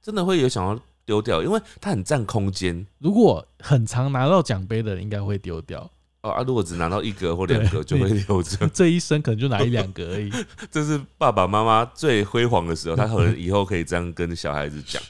[0.01, 2.85] 真的会有想要丢掉，因为它很占空间。
[2.99, 5.89] 如果很常拿到奖杯的人，应该会丢掉。
[6.23, 8.67] 哦啊，如果只拿到一格或两格，就会留着。
[8.75, 10.29] 这一生可能就拿一两格而已。
[10.69, 15.01] 这是爸爸妈妈最辉煌的时候，他可能以后可以这样跟小孩子讲。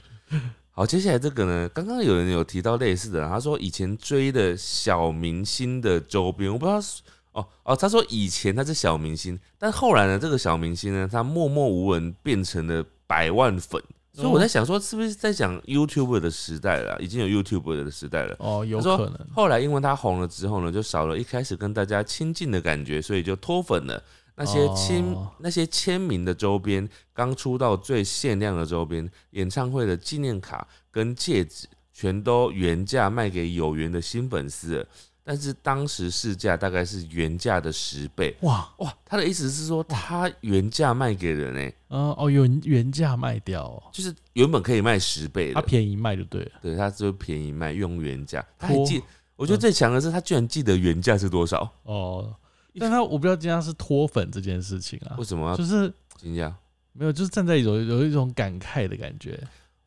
[0.73, 7.01] 好，接下来这个呢，刚刚有人有提到类似的，他说以前追的小明星的周边，我不知道是
[7.34, 18.36] 哦哦，他说以前他是小明星，但后来呢，这个小明星呢，他默默无闻变成了百万粉，所以我在想说，是不是在讲 YouTube 的时代了，已经有 YouTube 的时代了。
[18.39, 19.27] 哦，有可能。
[19.34, 24.01] 后来因为他红了之后呢，就少了一开始跟大家亲近的感觉，所以就脱粉了。
[24.43, 34.88] 那些签、哦那些签名的周边，刚出到最限量的周边，演唱会的纪念卡跟戒指，全都原价卖给有缘的新粉丝了。
[35.23, 38.36] 但是当时市价大概是原价的十倍。
[38.41, 46.51] 哇，哇，他的意思是说，他原价卖给人哎、嗯、哦，原原价卖掉哦，就是原本可以卖十倍的，他便宜卖就对了。
[46.60, 48.43] 对，他就便宜卖，用原价。
[48.58, 49.04] 他还脱记，
[49.36, 51.71] 我觉得最强的是他居然记得原价是多少。
[51.84, 52.36] 哦，
[52.79, 56.53] 但他我不知道今天是脱粉这件事情啊为，什么要就是惊讶？
[56.93, 59.41] 没有，就是站在有有一种感慨的感觉。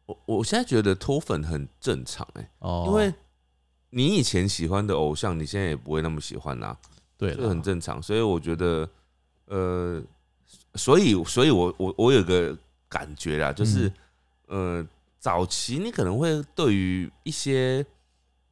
[0.06, 3.12] 我我现在觉得脱粉很正常哎、哦，因为
[3.90, 6.76] 你以前喜欢的偶像，你现在也不会那么喜欢啦、
[7.16, 8.02] 对这很，正常。
[8.02, 8.88] 所以我觉得，
[9.46, 10.02] 呃，
[10.74, 12.56] 所以所以我我我有个
[12.88, 13.90] 感觉啦，就是、
[14.48, 17.84] 嗯呃，早期你可能会对于一些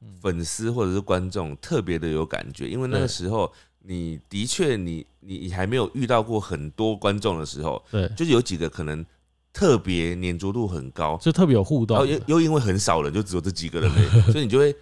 [0.00, 3.52] 嗯粉丝或者是观众特别的有感觉，因为那个时候
[3.84, 9.04] 你的确你你你还没有遇到过很多观众的时候，对，就是有几个可能
[9.52, 12.06] 特别粘着度很高，就特别有互动然。
[12.06, 14.74] 后又又因为很少人，就只有这几个人而已， 所以你就会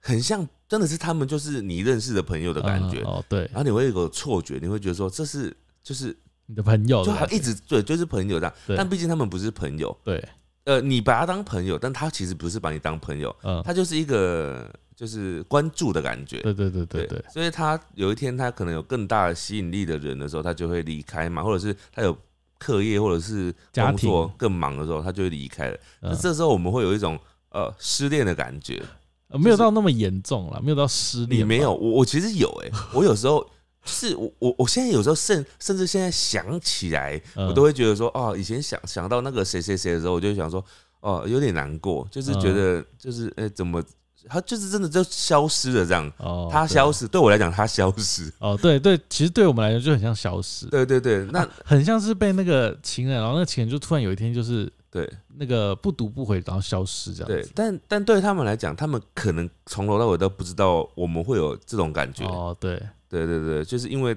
[0.00, 3.40] 很像真的是他们就是你认识的朋友的感觉，嗯哦，对。
[3.52, 6.14] 然，后你会有个错觉，你会觉得说这是就是
[6.46, 10.22] 你的朋友就好一直对就是朋友这样，但毕竟他们不是朋友，对，
[10.64, 16.40] 呃，你把他当朋友，但他其实不是把你当朋友，嗯，他就是一个就是关注的感觉。
[16.40, 22.16] 对对对对对，所以他有一天他可能有更大的吸引力的人的时候，他就会离开嘛，或者是他有
[22.58, 25.78] 课业或者是工作更忙的时候，他就会离开了。
[26.00, 27.16] 那嗯这时候我们会有一种
[27.50, 28.82] 呃失恋的感觉。
[29.28, 31.42] 呃没有到那么严重了，没有到失恋。
[31.42, 31.72] 你没有，？
[31.72, 33.46] 我我其实有哎、 我有时候
[33.84, 40.64] 是我我我现在有时候甚甚至现在想起来，嗯我都会觉得说哦，以前想想到那个谁谁谁的时候，我就想说
[41.00, 43.80] 哦，有点难过，就是觉得就是哎、怎么
[44.28, 46.12] 他就是真的就消失了这样。
[46.50, 48.32] 他消失，对我来讲，他消失。
[48.38, 62.24] 哦，对对，其实对我们来说就很像消失，对对对，那啊很像是被那个情人，然后那个情人就突然有一天就是对那个不读不回，然后消失这样子。，对但但对他们来讲，他们可能从头到尾都不知道我们会有这种感觉。
[62.24, 64.16] 哦，对，对对对，就是因为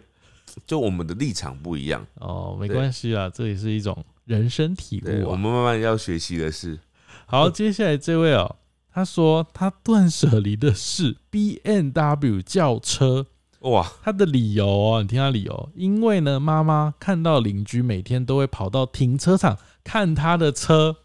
[0.65, 2.06] 就我们的立场不一样。
[2.15, 5.32] 哦，没对关系啊，这也是一种人生体对，悟啊。
[5.32, 6.78] 我们慢慢要学习的是，
[7.26, 8.56] 好，接下来这位哦，
[8.93, 13.27] 他说他断舍离的是 B N W 轿车，
[13.62, 20.97] 哇，他的理由哦，你听他理由，因为呢，妈妈看到邻居每天都会跑到停车场看他的车，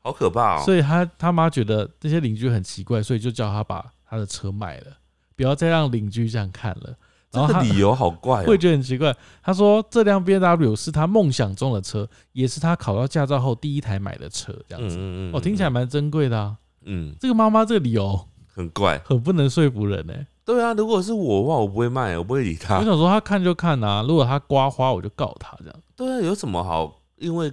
[0.00, 0.62] 好可怕哦！
[0.64, 4.86] 所以他他妈觉得这些邻居很奇怪，所以就叫他把他的车卖了，
[5.34, 6.94] 不要再让邻居这样看了。
[7.32, 8.56] 然后他这个理由好怪会哦。
[8.58, 9.16] 觉得很奇怪。
[9.42, 14.96] 他说这辆 B N W 是他梦想中的车，也是他考到驾照后第一台买的车，这样子。
[14.98, 16.58] 嗯哦，听起来蛮珍贵的啊。
[16.84, 19.00] 嗯，这个妈妈这个理由很怪。
[19.04, 20.14] 很不能说服人呢、
[20.44, 22.84] 对啊，如果是我的话，我不会卖，我不会理他我。
[22.84, 25.74] 想说他看就看啊，如果他刮花，我就告他这样。
[25.96, 27.00] 对啊，有什么好？
[27.16, 27.52] 因为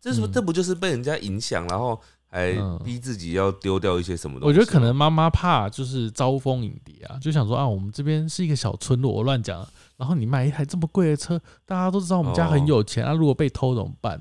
[0.00, 4.48] 这是不嗯这不就是被人家影响，然后还嗯逼自己要丢掉一些什么东西吗？
[4.48, 9.66] 我觉得可能妈妈怕就是招蜂引蝶啊，就想说啊，我们这边是一个小村落，我乱讲。
[9.96, 14.18] 然后你买一台这么贵的车，大家都知道我们家很有钱、啊，如果被偷怎么办？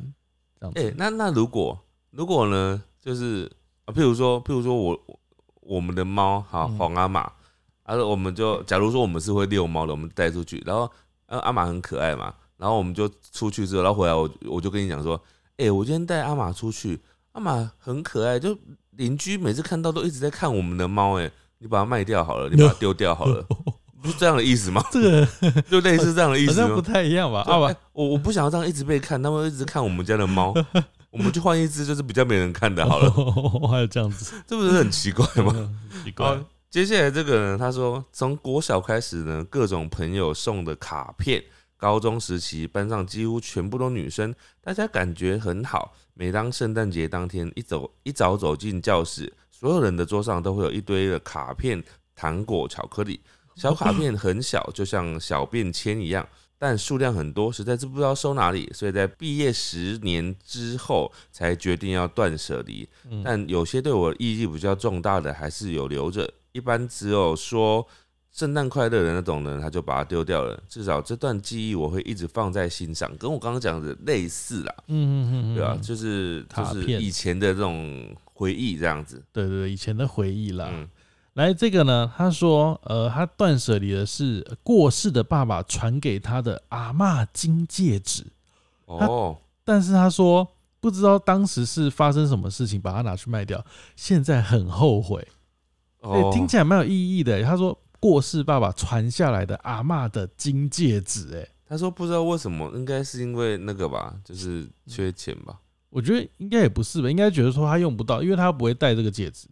[0.60, 0.90] 这样子。
[0.90, 1.80] 哎、那那如果
[2.12, 3.50] 如果呢，就是
[3.90, 5.20] 啊，譬如说，譬如说我我
[5.62, 7.22] 我们的猫好嗯黄阿玛，
[7.84, 10.90] 啊，我们就假如说我们是会遛猫的，我们带出去，然后
[11.26, 15.20] 呃阿玛很可爱嘛，然后我们就出去之后，然后回来我我就跟你讲说，
[15.58, 17.00] 哎、我今天带阿玛出去，
[17.32, 18.56] 阿玛很可爱，就
[18.92, 23.44] 邻居每次看到都一直在看我们的猫，哎，你把它卖掉好了，你把它丢掉好了，
[24.02, 24.84] 不是这样的意思吗？
[24.92, 25.28] 这个
[25.70, 26.82] 就类似这样的意思吗好像不？
[26.82, 27.44] 太一样吧？
[27.44, 30.54] 对啊吧哎，我我不想要这样一直被看，他们一直看我们家的猫，
[31.12, 33.10] 我们就换一只就是比较没人看的好了，
[33.68, 35.54] 还有这样子，这不是很奇怪吗？
[35.56, 36.38] 嗯奇怪好，
[36.70, 41.44] 接下来这个呢，他说从国小开始呢，各种朋友送的卡片，
[41.78, 45.96] 高中时期班上几乎全部都女生，大家感觉很好。
[46.14, 51.82] 每当圣诞节当天一走一早走进教室，所有人的桌上都会有一堆的卡片、
[52.14, 53.20] 糖果、巧克力。
[53.56, 56.28] 小卡片很小，就像小便签一样，
[56.60, 62.88] 但数量很多，实在是不知道收哪里，所以在毕业十年之后才决定要断舍离。
[63.10, 67.88] 嗯但有些对我意义比较重大的还是有留着，一般只有说
[68.32, 70.62] 圣诞快乐的那种人，他就把它丢掉了。
[70.68, 79.24] 至少这段记忆我会一直放在心上，跟我刚刚讲的类似啦，嗯嗯嗯嗯，对啊，嗯就是就是以前的这种回忆这样子。
[79.32, 80.70] 对对对，以前的回忆啦。
[80.72, 80.88] 嗯，
[81.40, 88.26] 来，这个呢，他说，呃，他断舍离的是过世的爸爸传给他的阿嬷金戒指，
[88.88, 90.46] 哦，但是他说
[90.82, 95.26] 不知道当时是发生什么事情把它拿去卖掉，现在很后悔。
[96.02, 97.42] 对，哦，听起来蛮有意义的。
[97.44, 105.58] 他说过世爸爸传下来的阿嬷的金戒指，哎，他说不知道为什么，应该是因为那个吧，就是缺钱吧。
[105.90, 109.48] 我觉得应该也不是吧，应该觉得说他用不到，因为他不会戴这个戒指。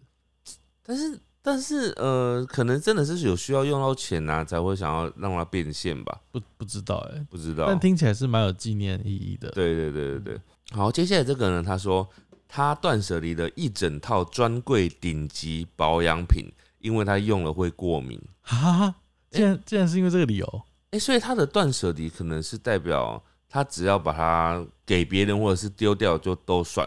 [0.83, 7.67] 但是但是呃，可能真的是有需要用到钱呐、才会想要让它变现吧，不不知道哎、不知道。
[7.67, 9.49] 但听起来是蛮有纪念意义的。
[9.51, 10.41] 对对对对对。
[10.71, 12.05] 好，接下来这个呢，他说
[12.49, 18.21] 他断舍离的一整套专柜顶级保养品，因为他用了会过敏。
[18.41, 18.93] 哈，
[19.31, 26.85] 竟然竟然是因为这个理由，哎、所以他的断舍离可能是代表他只要把它给别人或者是丢掉就都算，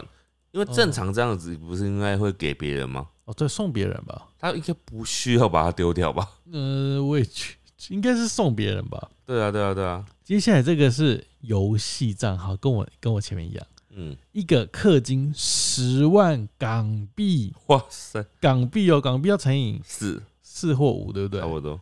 [0.51, 3.07] 因为正常这样子不是应该会给别人吗？
[3.20, 4.29] 哦，对，送别人吧。
[4.39, 6.27] 他应该不需要把它丢掉吧？
[6.51, 7.57] 呃，我也去，
[7.89, 9.09] 应该是送别人吧。
[9.25, 10.05] 对啊，对啊，对啊。
[10.23, 21.47] 接下来这个是游戏账号，跟我跟我前面一样，嗯，一个氪金十万港币，哇塞，港币哦，港币要乘以四四或五，对不对差？
[21.47, 21.79] 不多。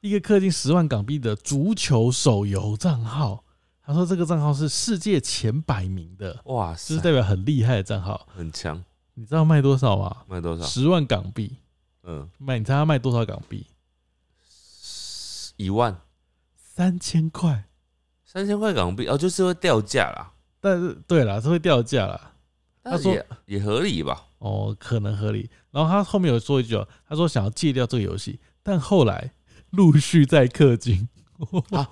[0.00, 3.42] 一个氪金十万港币的足球手游账号，
[3.86, 8.26] 他说这个账号是世界前百名的，哇塞就是，代表很厉害的账号。
[8.36, 8.84] 很强。
[9.14, 10.16] 你知道卖多少吗？
[10.28, 10.64] 卖多少？
[10.64, 11.56] 十万港币
[12.02, 13.66] 嗯，卖，你猜他卖多少港币？
[15.56, 15.96] 一万
[16.56, 17.64] 三千块。
[18.24, 20.32] 三千块港币哦，就是会掉价啦。
[20.60, 22.32] 但是对啦，是会掉价啦。
[22.82, 24.24] 他说也也合理吧？
[24.38, 25.48] 哦，可能合理。
[25.70, 29.32] 然后他后面有说一句哦，他说想要戒掉这个游戏，但后来
[29.70, 31.08] 陆续在氪金，
[31.70, 31.88] 啊，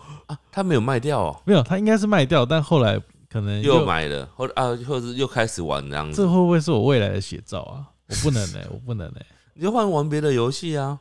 [0.51, 3.01] 他没有卖掉哦，没有，他应该是卖掉，但后来
[3.33, 7.89] 可能又买了，或者啊，或者是又开始玩这样子，这会不会是我未来的写照啊？
[8.09, 9.21] 我不能呢、我不能呢、
[9.55, 11.01] 你就换玩别的游戏啊，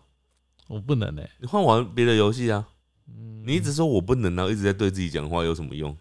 [0.68, 2.66] 我不能呢、你换玩别的游戏啊。
[3.10, 5.96] 嗯，你一直说我不能，然后一直在对自己讲话，有什么用？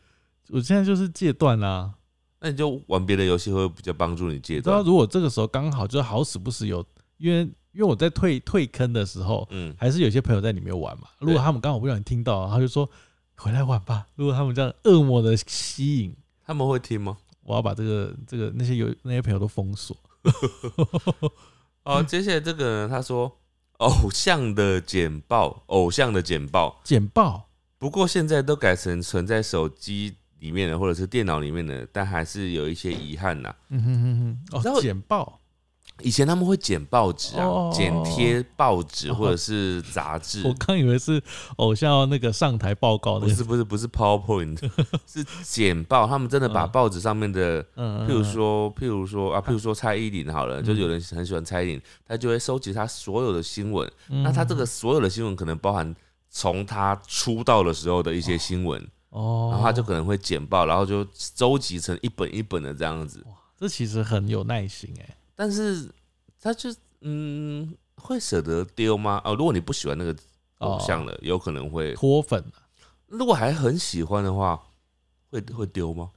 [0.51, 1.93] 我现在就是戒断啦、
[2.38, 4.85] 那你就玩别的游戏会比较帮助你戒断。
[4.85, 6.85] 如果这个时候刚好就好死不死有，
[7.19, 7.40] 因为
[7.73, 11.09] 因为我在退退坑的时候，嗯，还是有些朋友在里面玩嘛。
[11.19, 12.88] 如果他们刚好不小心听到，他就说
[13.37, 14.07] 回来玩吧。
[14.14, 16.14] 如果他们这样恶魔的吸引，
[16.51, 17.16] 他们会听吗？
[17.44, 19.96] 我要把这个这个那些有那些朋友都封锁。
[21.86, 23.38] 哦，接下来这个呢，他说
[23.78, 27.48] 偶像的简报，偶像的简报，简报
[27.78, 33.55] 不过现在都改成存在手机里面的或者是电脑里面的，但还是有一些遗憾呐。
[33.68, 35.39] 嗯哼哼哼，哦，简报
[36.03, 41.22] 以前他们会剪报纸哦啊，剪贴报纸哦或者是杂志 我，刚以为是
[41.57, 44.59] 偶像那个上台报告的，不是不是不是 PowerPoint，
[45.07, 46.07] 是剪报。
[46.07, 53.90] 他们真的把嗯报纸上面的，嗯，嗯譬如，说譬如说啊，譬如说蔡依林好了，嗯就有人很喜欢蔡依林，他就会收集他所有的新闻。
[54.09, 55.94] 嗯那他这个所有的新闻可能包含
[56.28, 58.80] 从他出道的时候的一些新闻，
[59.11, 63.24] 哦，然后他就可能会剪报，然后就收集成一本一本的这样子。
[63.59, 65.88] 这其实很有耐心哎，但是
[66.38, 66.68] 他就
[67.01, 69.22] 嗯，会舍得丢吗？
[69.24, 70.14] 哦，如果你不喜欢那个
[70.59, 71.95] 偶哦像了，有可能会。
[71.95, 72.61] 脱粉啊
[73.07, 74.61] 如果还很喜欢的话，
[75.30, 76.11] 会会丢吗？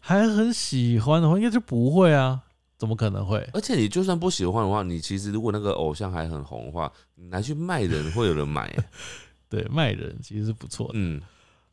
[0.00, 2.42] 还很喜欢的话，应该就不会啊，
[2.76, 3.48] 怎么可能会？
[3.52, 8.84] 而且你就算不喜欢的话，你其实如果那个偶像还很红的话，你拿去卖人会有人买、欸。
[9.48, 10.94] 对，卖人其实是不错的。
[10.94, 11.22] 嗯，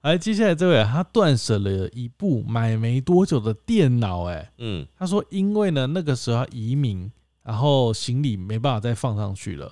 [0.01, 7.11] 哎，接下来这位他断舍了一部买没多久的电脑，哎，嗯，他说因为呢那个时候要移民，
[7.43, 9.71] 然后行李没办法再放上去了，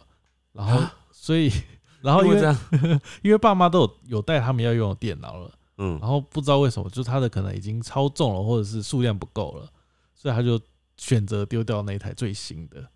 [0.54, 0.94] 然后啊？
[1.12, 1.52] 所以
[2.02, 2.48] 然后因为因为这
[2.88, 5.98] 样， 因为爸妈都有有带他们要用的电脑了，嗯。
[6.00, 9.68] 然，后不知道为什么，就他的可能已经超重了，或者是数量不够了，
[10.16, 10.60] 所以他就
[10.98, 12.90] 选择丢掉那一台最新的。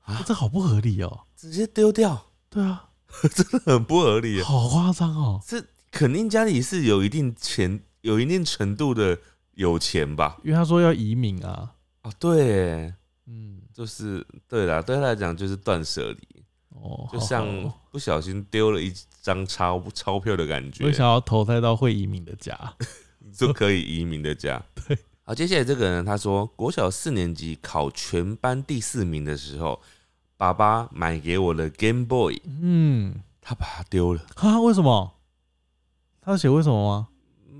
[0.00, 0.22] 啊？
[0.26, 1.20] 这好不合理哦。
[1.36, 2.90] 直接丢掉，对啊，
[3.32, 4.42] 真的很不合理。
[4.42, 5.40] 好夸张哦。
[5.46, 5.62] 这
[5.96, 9.18] 肯定家里是有一定钱，有一定程度的
[9.54, 10.36] 有钱吧？
[10.44, 11.72] 因为他说要移民啊，
[12.02, 12.82] 哦，对。
[12.82, 12.94] 欸，
[13.24, 17.46] 嗯，就是对啦，对他来讲就是断舍离，哦，就像
[17.90, 18.92] 不小心丢了一
[19.22, 22.74] 张钞钞票的感我觉，想要投胎到会移民的家。
[23.32, 24.62] 就可以移民的家。
[24.86, 29.80] 对，好，接下来这个人他说，国小四年级考全班第四名的时候，
[30.36, 35.15] 爸爸买给我的 Game Boy，嗯，他把它丢了，啊，为什么？
[36.26, 37.08] 他有写为什么吗？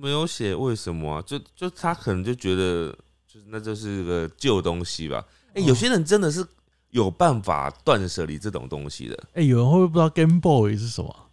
[0.02, 2.90] 没有写为什么啊、就就他可能就觉得，
[3.24, 5.24] 就是那就是个旧东西吧。
[5.54, 6.44] 哎、哦有些人真的是
[6.90, 11.30] 有办法断舍离这种东西的，哎、有人会不会不知道 Game Boy 是什么？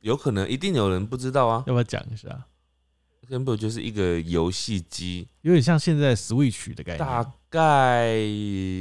[0.00, 1.64] 有可能一定有人不知道啊。
[1.66, 2.28] 要不要讲一下
[3.30, 6.98] ？Game Boy 就是一个游戏机，有点像现在 Switch 的概念。
[6.98, 8.14] 大概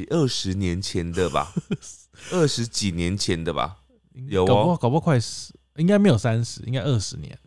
[0.10, 1.54] 二十年前的吧，
[2.34, 3.78] 二十几年前的吧。
[4.28, 7.40] 有哦搞不好搞不好快十，应该没有三十，应该二十年。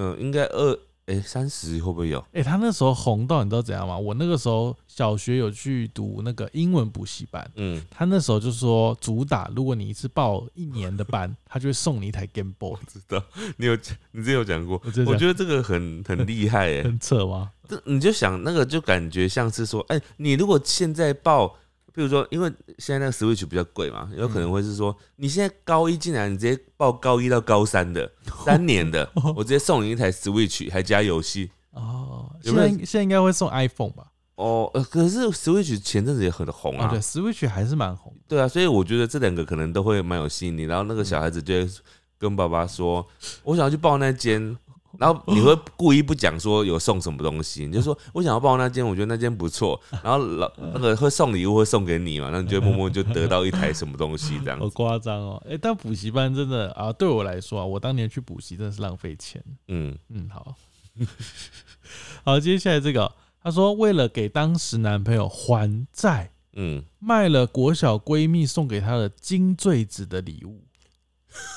[0.00, 2.24] 嗯，应该二哎三十会不会有？
[2.32, 3.98] 哎、他那时候红到你知道怎样吗？
[3.98, 13.20] 我那个时候小学有去读那个英文补习班，嗯，他那时候就说主打，如果你一次报一年的班， 他就会送你一台 Game Boy，知道
[13.56, 13.74] 你有
[14.12, 16.82] 你之前有讲过，我觉得这个很很厉害哎。
[16.86, 17.50] 很扯吗？
[17.66, 21.56] 这你就想那个就感觉像是说，哎、你如果现在报，
[21.98, 28.08] 比如说，因为现在那个 Switch 比较贵嘛，有可能会是说，你现在高一进来，你直接报高一到高三的
[28.44, 31.50] 三年的，我直接送你一台 Switch，还加游戏。
[31.72, 34.12] 哦，有没有现在现在应该会送 iPhone 吧？
[34.36, 38.20] 哦，呃，可是 Switch 前阵子也很红啊，啊，对，Switch 还是蛮红的。
[38.28, 40.62] 对啊，所以我觉得这两个可能都会蛮有吸引力。
[40.62, 41.68] 然后那个小孩子就会
[42.16, 43.04] 跟爸爸说
[43.42, 44.56] ：“我想要去报那间。”
[44.96, 49.78] 然后你会故意不讲说有送什么东西，你就说我想要报那间，我觉得那间不错。
[50.02, 54.74] 然后老那个会送礼物会送给你嘛，然后你就默默就得到一台什么东西这样好子。
[54.76, 55.42] 夸张哦！
[55.48, 59.42] 哎、但补习班真的啊，对我来说啊，我当年去补习真的是浪费钱。
[59.68, 60.54] 嗯，嗯，好，
[62.24, 63.12] 好，接下来这个，
[63.42, 70.64] 她说为了给当时男朋友还债，嗯，卖了国小闺蜜送给她的金坠子的礼物。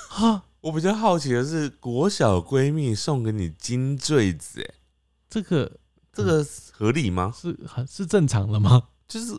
[0.10, 4.76] 哈，我比较好奇的是，国小闺蜜送给你金坠子，哎，
[5.30, 5.72] 这个
[6.14, 7.34] 这个合理吗？
[7.36, 8.84] 是很是正常的吗？
[9.08, 9.34] 就是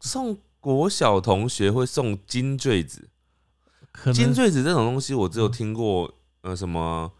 [0.00, 3.08] 送国小同学会送金坠子，
[3.92, 7.12] 可能金坠子这种东西，我只有听过，呃，什么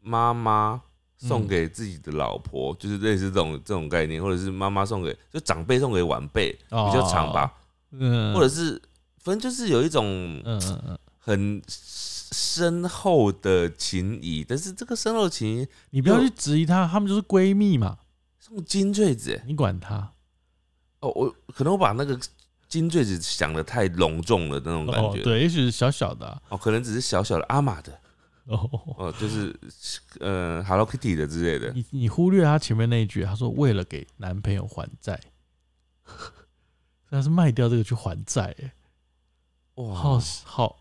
[0.00, 0.80] 妈妈
[1.18, 7.52] 送给自己的老婆，就是类似这种这种概念，或者是妈妈送给就长辈送给晚辈，比较长吧，
[7.90, 8.80] 嗯，或者是
[9.18, 10.06] 反正就是有一种
[10.44, 11.62] 嗯嗯嗯，很
[12.32, 17.98] 深厚的情谊，但是这个深厚的情谊你不要去质疑她，她们就是闺蜜嘛，
[18.38, 20.12] 送金坠子，欸你管她？
[21.00, 22.18] 哦，我可能我把那个
[22.68, 27.98] 金坠子想的太隆重了那种感觉，，哦对，也许是小小的啊、哦，可能只是小小的阿玛的，
[28.44, 29.58] 哦，哦，就是
[30.20, 35.18] 呃 Hello Kitty 的之类的，你你忽略她前面那一句，她说为了给男朋友还债，
[37.10, 38.72] 她是卖掉这个去还债，哎，
[39.76, 40.79] 哇，好好，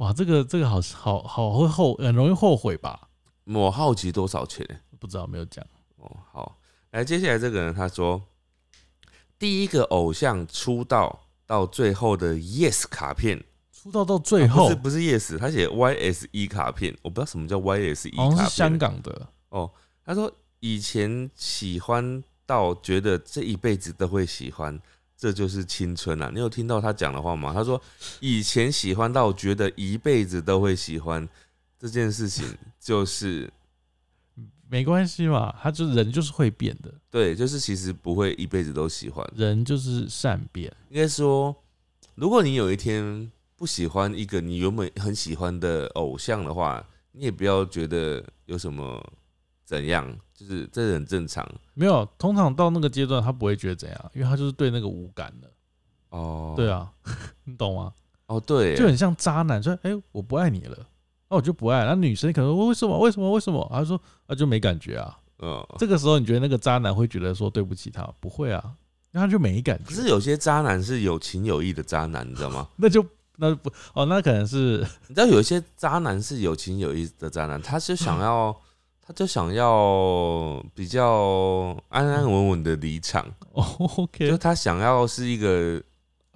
[0.00, 3.08] 哇，这个这个好好好会后很容易后悔吧？
[3.44, 4.64] 我好奇多少钱？
[4.66, 5.64] 欸不知道没有讲，
[5.96, 6.58] 哦，好，
[6.90, 8.22] 来，接下来这个人他说，
[9.38, 13.42] 第一个偶像出道到最后的 Yes 卡片，
[13.72, 19.70] 出道到最后、啊不是不是 Yes，他写 YSE 卡片，我不知道什么叫 YSE 卡片，好像是香港的，哦，
[20.04, 20.30] 他说
[20.60, 24.78] 以前喜欢到觉得这一辈子都会喜欢，
[25.20, 26.30] 这就是青春啊！
[26.32, 27.52] 你有听到他讲的话吗？
[27.52, 27.78] 他说
[28.20, 31.28] 以前喜欢到觉得一辈子都会喜欢
[31.78, 32.46] 这件事情，
[32.80, 33.52] 就是
[34.66, 39.30] 没关系嘛，他就人就是会变的，对，就是其实不会一辈子都喜欢。
[39.36, 40.74] 人就是善变。
[40.88, 41.54] 应该说，
[42.14, 49.06] 如果你有一天不喜欢一个你原本很喜欢的偶像的话，你也不要觉得有什么
[49.70, 55.48] 怎样，就是这很正常没有，通常到那个阶段，他不会觉得怎样，因为他就是对那个无感的。
[56.08, 56.54] 哦。
[56.56, 56.90] 对啊，
[57.44, 57.92] 你懂吗？
[58.26, 60.76] 哦，对，就很像渣男说：“哎、我不爱你了。”
[61.30, 61.84] 那我就不爱。
[61.84, 62.98] 那女生可能说：“为什么？
[62.98, 63.30] 为什么？
[63.30, 65.16] 为什么？”他说：“啊，就没感觉啊。
[65.38, 68.02] 嗯，”这个时候，你觉得那个渣男会觉得说对不起他？
[68.18, 68.74] 不会啊，
[69.12, 69.84] 那他就没感觉。
[69.84, 72.66] 可是有些渣男是有情有义的渣男，你知道吗？
[72.76, 73.06] 那就
[73.36, 78.56] 那不哦，那可能是你知道有一些渣男是有情有义的渣男，他是想要，
[79.10, 85.82] 他就想要比较安安稳稳的离场，哦就，OK，就他想要是一个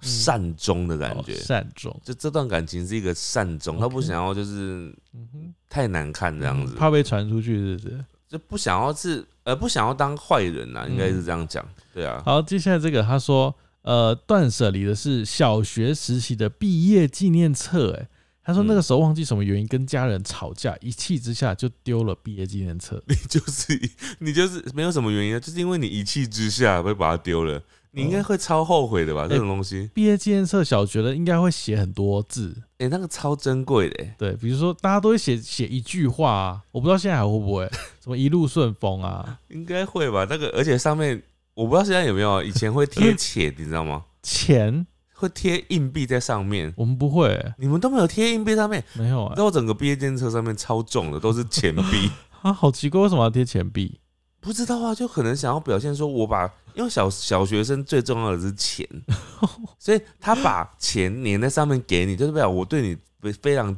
[0.01, 8.05] 善终的感觉哦，善终，就这段感情是一个善终，他不想要就是嗯哼，太难看这样子，怕被传出去，是不是？
[8.29, 11.65] 就不想要是呃不想要当坏人呐，应该是这样讲，
[11.95, 18.09] 对啊，好，接下来这个他说，呃，断舍离的是小学时期的毕业纪念册，哎，
[18.45, 23.03] 他说那个时候忘记什么原因跟家人吵架，一气之下就丢了毕业纪念册。
[23.09, 29.27] 你就是你就是没有什么原因啊，就是因为你一气之下会把它丢了，你应该会超后悔的吧？
[29.27, 37.65] 这种东西，毕业纪念册小学的应该会写很多字，哎，那个超珍贵的欸，对，比如说大家都会写写一句话啊，我不知道现在还会不会
[38.03, 40.27] 什么一路顺风啊，应该会吧？
[40.29, 41.23] 那个而且上面
[41.55, 44.05] 我不知道现在有没有，以前会贴钱，你知道吗？
[44.23, 44.87] 钱
[45.25, 49.31] 会贴硬币在上面，我们不会、欸，你们都没有贴硬币上面，没有啊。
[49.31, 52.11] 你知，道我整个毕业监测上面超重的，都是钱币。
[52.43, 53.99] 啊，好奇怪，为什么要贴钱币？
[54.41, 56.45] 不知道啊，就可能想要表现说，我把
[56.75, 58.87] 因为小小学生最重要的是钱，
[59.81, 63.75] 所以他把钱粘在上面给你，就是代表我对你非非常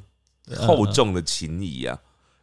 [0.56, 1.96] 厚重的情谊啊。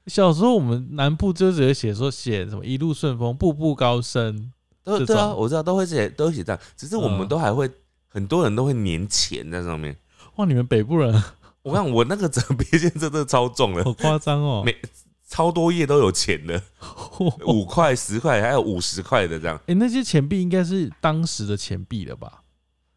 [0.07, 4.51] 小时候我们南部就只会写说写什么一路顺风，步步高升，
[4.85, 7.27] 这都对啊，种我知道都会写都会写这样，只是我们嗯。
[7.27, 7.69] 都还会、
[8.13, 9.97] 很多人都会粘钱在上面。
[10.35, 11.23] 哇，你们北部人
[11.63, 14.75] 我看我那个整个毕业监测真的超重了好，夸张哦，每
[15.27, 16.61] 超多页都有钱的，
[17.47, 19.59] 五块、十块，还有五十块的这样。
[19.65, 22.41] 哎、那些钱币应该是当时的钱币了吧？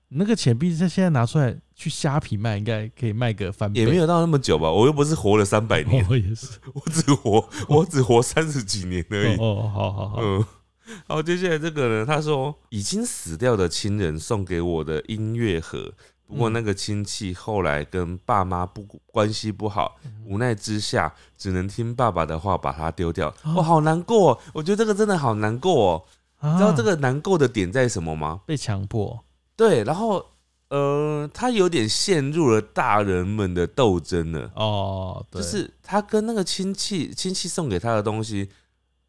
[0.08, 3.80] 那个钱币在现在拿出来去虾皮卖，应该可以卖个翻倍。
[3.80, 6.46] 也没有到那么久吧，我又不是活了三百年，我， 也是。
[6.74, 9.36] 我只活我只活三十几年而已。
[9.36, 10.44] 哦，好好好，嗯，
[11.07, 15.93] 好，接下来这个呢，他说已经死掉的亲人送给我的音乐盒，
[16.26, 23.28] 不过嗯那个亲戚后来跟爸妈不关系不好，嗯无奈之下只能听爸爸的话把它丢掉。
[23.43, 26.05] 啊哇，好难过哦，我觉得这个真的好难过哦。
[26.43, 28.43] 你你知道这个难过的点在什么吗？
[28.47, 29.24] 被强迫，
[29.57, 30.24] 对，然后
[30.68, 34.51] 呃，他有点陷入了大人们的斗争了。
[34.55, 38.51] 哦，对，就是他跟那个亲戚亲戚送给他的东西，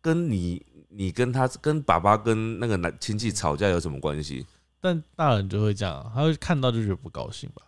[0.01, 0.65] 跟你
[0.97, 4.43] 你跟他跟爸爸跟那个男亲戚吵架有什么关系？
[4.81, 7.61] 但大人就会这样，他会看到就觉得不高兴吧？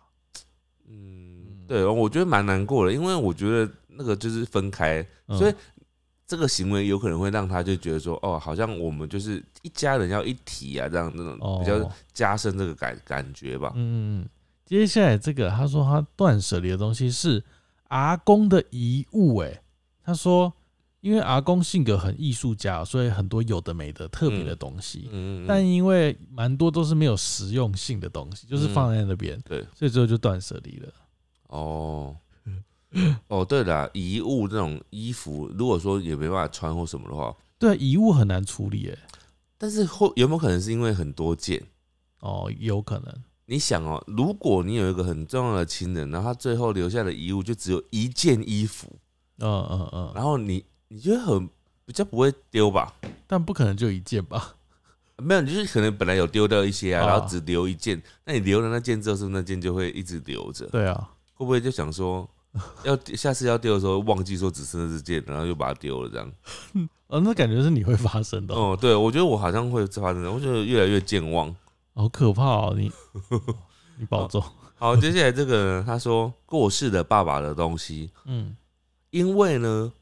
[0.88, 5.54] 嗯，对，我觉得蛮难过的，因为我觉得那个就是分开，嗯所以
[6.26, 13.72] 这个行为有可能会让他就觉得说，哦，好像我们就是一家人要一体啊，这样那种哦，比较加深这个感感觉吧。
[13.76, 14.28] 嗯。
[14.64, 17.42] 接下来这个，他说他断舍离的东西是
[17.88, 19.60] 阿公的遗物，哎，
[20.04, 20.52] 他说
[21.00, 30.88] 因为阿公性格很艺术家，所以很多有的没的特别的东西，嗯，嗯但因为蛮多都是没有实用性的东西，就是放在那边，对，所以最后就断舍离了。
[31.48, 32.16] 哦。
[33.28, 38.98] 哦，对了，遗物这种衣服，如果说也没办法穿或什么的话，对啊，遗物很难处理，诶，
[39.56, 41.62] 但是会有没有可能是因为很多件？
[42.18, 43.14] 哦，有可能，
[43.46, 48.98] 你想哦，如果你有一个很重要的亲人，然后他最后留下的遗物就只有一件衣服，
[49.38, 51.48] 嗯嗯嗯，然后你你觉得很
[51.86, 52.92] 比较不会丢吧？
[53.28, 54.56] 但不可能就一件吧？
[55.18, 60.66] 没有，你就是可能本来有丢掉一些啊，哦然后只留一件，那你留了那件之后，是不是那件就会一直留着？
[60.66, 62.28] 对啊，会不会就想说，
[62.82, 66.32] 要下次要丢的时候忘记说只剩这件，然后又把它丢了这样？
[67.06, 71.54] 呃，那感觉是你会发生的哦，哦，对，我觉得我好像会发生的，我觉得越来越健忘。
[71.94, 72.74] 好可怕哦！
[72.76, 72.90] 你
[73.98, 74.42] 你保重，
[74.76, 78.56] 好，接下来这个呢，他说过世的爸爸的东西，嗯，
[79.10, 79.92] 因为呢，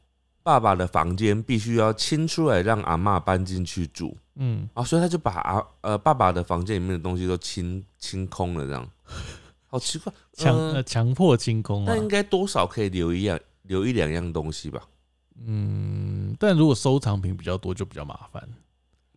[0.49, 8.89] 爸爸的房间必须要清出来，让阿妈搬进去住嗯，啊，所以他就把阿呃爸爸的房间里面的东西都清清空了，这样，
[9.67, 14.81] 好奇怪，强强迫清空啊那，应该多少可以留一样留一两样东西吧？
[15.45, 18.43] 嗯，但如果收藏品比较多，就比较麻烦。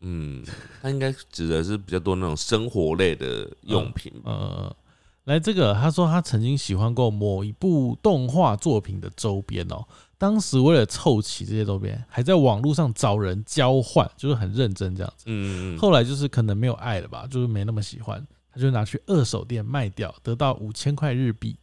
[0.03, 0.45] 嗯，
[0.83, 4.31] 他应该指的是比较多那种生活类的用品吧。
[4.31, 4.77] 呃，
[5.25, 9.87] 来这个，他说他曾经喜欢过某一部动画作品的周边哦，
[10.23, 15.25] 当时为了凑齐这些周边，还在网络上找人交换，就是很认真这样子。
[15.27, 21.59] 嗯嗯嗯，后来就是可能没有爱了吧，就是没那么喜欢，他就拿去二手店卖掉，得到五千块日币。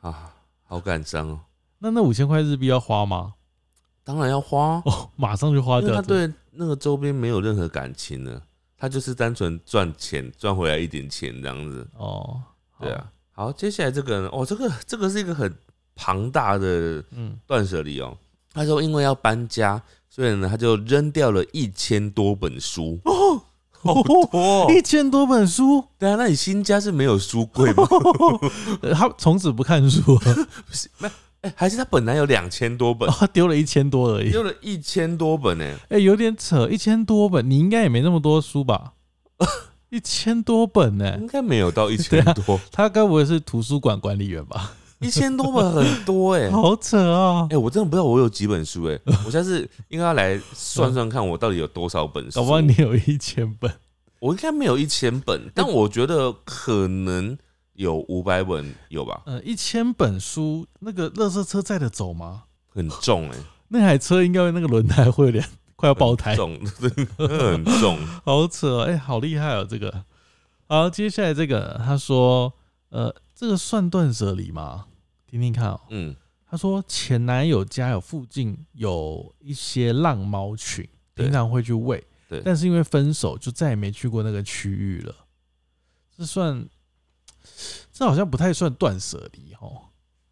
[0.00, 1.40] 啊，好感伤哦。
[1.78, 3.34] 那那五千块日币要花吗？
[4.02, 6.16] 当然要花，哦，马上就花因为他掉。
[6.16, 8.42] 对那个周边没有任何感情了，
[8.76, 11.88] 他就是单纯赚钱赚回来一点钱这样子。
[11.96, 15.56] 哦，好对，啊，好，接下来这个呢，哦，这个这个是一个很
[16.00, 18.16] 庞大的嗯，断舍离哦。
[18.54, 23.00] 他说因为要搬家，所以呢他就扔掉了一千多本书。
[23.04, 23.42] 哦，
[23.72, 24.66] 好多、哦。
[24.72, 27.86] 一千多本书，对啊，那你新家是没有书柜吗？
[28.82, 31.10] 呃 他从此不看书了，
[31.42, 34.30] 哎、还是他本来有两千多本，他丢了一千多而已。
[34.30, 35.76] 丢了一千多本呢？
[35.88, 38.92] 哎、有点扯，一千多本，你应该也没那么多书吧？
[39.90, 44.72] 一千多本呢、应该没有到一千多，他该不会是图书馆管理员吧？
[45.00, 47.56] 一千多本很多哎、 好扯啊哎、！
[47.56, 52.40] 我真的不知道我有几本书哎、我下次应该要来算算看我到底有多少本书。
[52.40, 53.72] 搞不好你有一千本，
[54.20, 57.38] 我应该没有一千本，但我觉得可能
[57.74, 62.44] 有五百本有吧，呃，一千本书，那个垃圾车载得走吗？
[62.68, 63.36] 很重哎、
[63.68, 65.44] 那台车应该那个轮胎会有点
[65.76, 66.58] 快要爆胎，重，
[67.16, 67.96] 很重。
[68.24, 68.82] 好扯哦！
[68.82, 70.02] 哎、好厉害哦，这个。
[70.66, 72.52] 好，接下来这个，他说，
[72.90, 74.86] 呃，这个算断舍离吗？
[75.24, 75.80] 听听看哦。
[75.90, 80.84] 嗯，他说前男友家有附近有一些浪猫群，
[81.14, 85.14] 对平常会去喂，对但是因为分手就再也没去过那个区域了。
[86.16, 86.68] 这算，
[87.92, 89.82] 这好像不太算断舍离哦，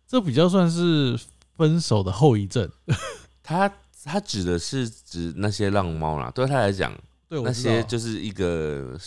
[0.05, 1.17] 这比较算是
[1.55, 2.69] 分手的后遗症。
[3.41, 6.93] 他他指的是指那些浪猫啦，对他来讲，
[7.29, 8.99] 那些就是一个，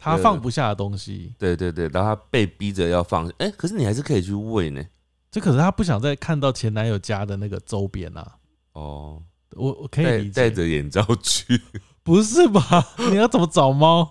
[0.00, 1.34] 他放不下的东西。
[1.38, 4.82] 对对对，然后他被逼着要放，哎、可是你还是可以去喂呢。
[5.30, 8.36] 这可是他不想再看到前男友家的那个周边啊。
[8.72, 9.22] 哦，
[9.52, 11.60] 我我可以戴理解，戴着眼罩去。
[12.02, 12.62] 不是吧？
[13.10, 14.08] 你要怎么找猫？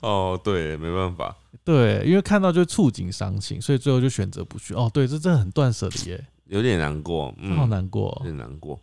[0.00, 1.36] 哦，对，没办法。
[1.64, 4.72] 对，因为看到就触景伤情，所以最后就选择不去。
[4.74, 8.30] 哦，对，这真的很断舍离耶，有点难过，嗯，好难过有。
[8.30, 8.78] 点难过。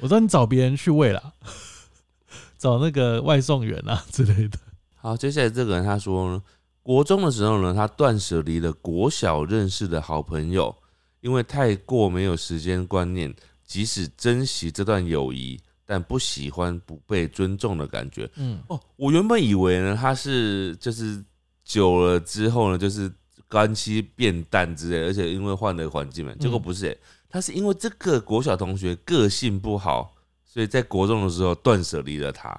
[0.00, 1.32] 我说你找别人去喂啦，
[2.58, 4.58] 找那个外送员啊之类的。
[5.02, 6.42] 好，接下来这个人他说呢，
[6.82, 10.76] 国中的时候呢，他断舍离了国小认识的好朋友，
[11.22, 13.34] 因为太过没有时间观念，
[13.64, 18.30] 即使珍惜这段友谊，但不喜欢不被尊重的感觉。
[18.36, 21.24] 嗯，哦，我原本以为呢，他是就是
[21.64, 23.10] 久了之后呢，就是
[23.48, 32.50] 关系变淡之类，而且因为换了环境嘛，结果不是、欸，他是因为这个国小同学个性不好，所以在国中的时候断舍离了他。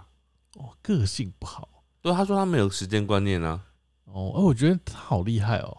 [0.56, 1.70] 哦，个性不好。
[2.02, 3.62] 对，他说他没有时间观念啊，
[4.06, 5.78] 哦，哎，我觉得他好厉害哦，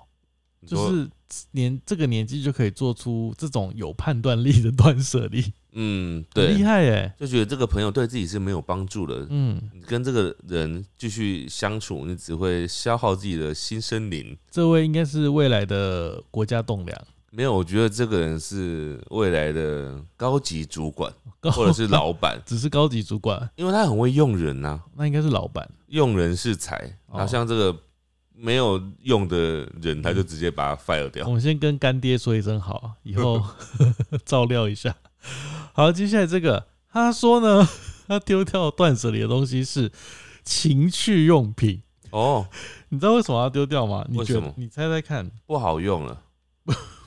[0.66, 1.08] 就是
[1.50, 7.12] 年这个年纪就可以做出这种有判断力的断舍离，嗯，对厉，害耶。
[7.18, 9.26] 就觉得这个朋友对自己是没有帮助的。
[9.30, 14.36] 嗯，你跟这个人继续相处，你只会消耗自己的新生灵。
[14.50, 21.10] 这位应该是未来的国家栋梁，没有，我觉得这个人是未来的高级主管
[21.52, 25.68] 或者是老板， 只是高级主管，因为他很会用人呐、那应该是老板。
[25.88, 26.76] 用人是才。
[27.06, 27.74] 哦然后像这个
[28.34, 31.32] 没有用的人，他就直接把他 fire 掉我。
[31.32, 33.42] 们先跟干爹说一声好，以后
[34.26, 34.94] 照料一下。
[35.72, 37.66] 好，接下来这个，他说呢，
[38.06, 39.90] 他丢掉断舍离的东西是
[40.44, 41.82] 情趣用品。
[42.10, 42.46] 哦，
[42.90, 44.04] 你知道为什么要丢掉吗？
[44.10, 44.48] 你什么？
[44.48, 45.30] 得你猜猜看？
[45.46, 46.22] 不好用了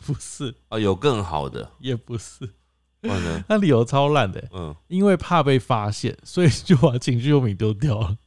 [0.06, 2.49] 不是，啊，有更好的，也不是？
[3.47, 8.18] 那理由超烂的，嗯，因为怕被发现， 所以就把情趣用品丢掉了。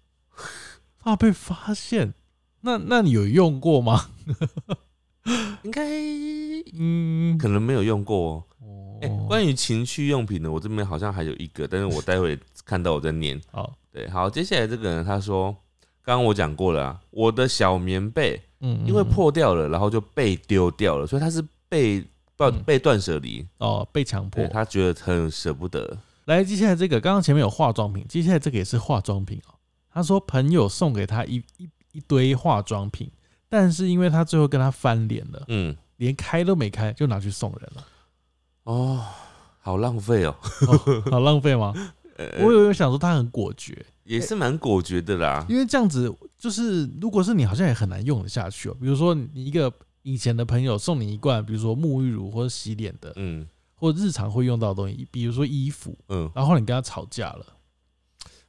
[1.00, 2.14] 怕被发现，
[2.60, 4.10] 那那你有用过吗？
[5.62, 5.82] 应该
[6.78, 9.26] 嗯，可能没有用过哦。
[9.26, 13.40] 关于情趣用品呢，我这边好像还有一个，但是我待会看到我在念。
[13.50, 15.50] 好，对，好，接下来这个人他说，
[16.02, 22.04] 刚刚我讲过了啊，我的小棉被嗯，因为嗯破掉了，然后就被丢掉了，所以他是被
[22.36, 25.98] 断嗯被断舍离，哦被强迫，他觉得很舍不得。
[26.26, 29.54] 来，接下来这个，刚刚前面有化妆品，接下来这个也是化妆品哦。
[29.90, 33.10] 他说朋友送给他一一一堆化妆品，
[33.48, 37.84] 但是因为他最后跟他翻脸了，嗯，连开都没开就拿去送人了，
[38.64, 39.04] 哦，
[39.60, 40.36] 好浪费哦。
[40.68, 41.72] 哦、好浪费吗？
[42.18, 45.46] 呃 我有有想说他很果决，也是蛮果决的啦。
[45.48, 48.76] 因为这样子就是如果是你，好像也很难用得下去哦。
[48.80, 49.72] 比如说你一个
[50.08, 57.44] 以前的朋友送你一罐，比如说沐浴乳或者洗脸的，嗯或者日常会用到的东西，比如说衣服，嗯，然后你跟他吵架了，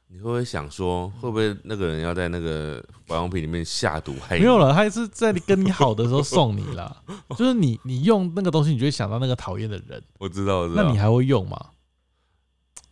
[0.08, 4.40] 你会不会想说，会不会那个人要在那个保养品里面下毒害你？
[4.40, 7.02] 没有了，他也是在跟你好的时候送你啦。
[7.36, 10.82] 就是你你用那个东西，你就会想到那个讨厌的人，我知道，我知道。
[10.82, 11.58] 那你还会用吗？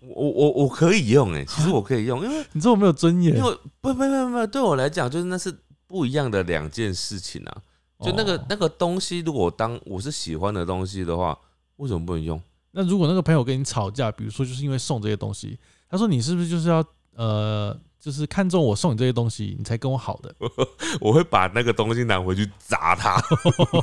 [0.01, 3.51] 我我我可以用哎，其实我可以用，因为 你知道我没有尊严因为
[3.81, 5.53] 不不不不，对我来讲，就是那是
[5.89, 7.63] 不一样的两件事情啊。
[8.01, 11.39] 就那个、哦那个东西，如果我当我是喜欢的东西的话，
[11.77, 12.41] 为什么不能用？
[12.73, 16.85] 那如果那个朋友跟你吵架，比如说就是因为送这些东西，他说你是不是就是要
[17.15, 20.35] 呃，就就是看中我送你这些东西，你才跟我好的。
[20.99, 23.21] 我会把那个东西拿回去砸他，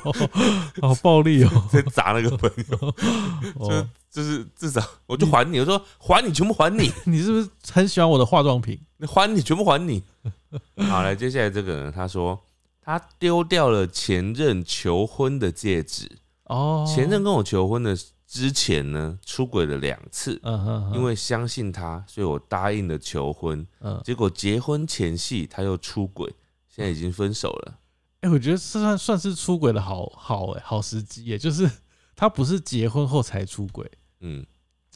[0.82, 1.50] 好暴力哦！
[1.72, 2.94] 再砸那个朋友，
[3.60, 8.80] 哦，就是至少我就还你，我说还你，全部还你，你是不是很喜欢我的化妆品？
[8.98, 10.02] 你还你，全部还你。
[10.90, 12.40] 好，来，接下来这个人他说
[12.86, 16.08] 他丢掉了前任求婚的戒指，
[16.44, 20.40] 哦，前任跟我求婚的之前呢，出轨了两次。
[20.44, 23.66] 嗯哼，因为相信他，所以我答应了求婚。
[23.80, 26.32] 嗯，结果结婚前夕他又出轨，
[26.70, 27.80] 现在已经分手了。
[28.22, 31.68] 哎、我觉得这算算是出轨的好好哎、好时机也，就是
[32.16, 34.46] 他不是结婚后才出轨，嗯，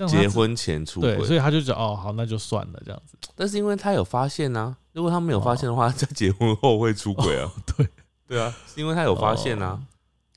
[0.08, 3.18] 结婚前出轨，所，以他就觉得哦好，那就算了这样子。
[3.36, 7.52] 但是因为他有发现啊，如果他没有发现的话，在结婚后会出轨啊。
[7.78, 7.88] 对
[8.28, 9.80] 对啊，是因为他有发现啊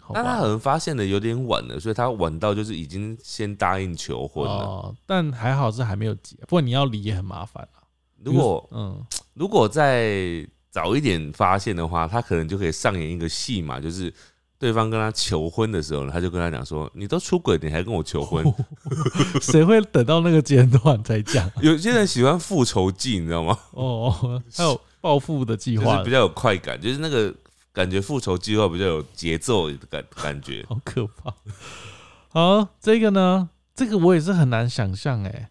[0.07, 0.41] 哦，，但他。
[0.41, 4.65] 可能发现的有点晚了，所以他晚到就是已经先答应求婚了。
[4.65, 7.83] 哦，但还好是还没有结，不过你要离也很麻烦啊。
[8.25, 14.13] 如果嗯，如果再早一点发现的话，他可能就可以上演一个戏嘛，就是
[14.63, 18.45] 对方跟他求婚的时候呢，他就跟他讲说：“你都出轨，你还跟我求婚？”
[19.43, 21.51] 谁会等到那个阶段才讲？
[21.61, 23.59] 有些人喜欢复仇记，你知道吗？
[23.73, 27.35] 哦，哦还有报复的计划就是比，较有快感，就是那个
[27.73, 30.65] 感觉复仇计划比较有节奏的感感觉。
[30.71, 31.35] 好可怕。
[32.29, 35.51] 好，这个呢，这个我也是很难想象哎。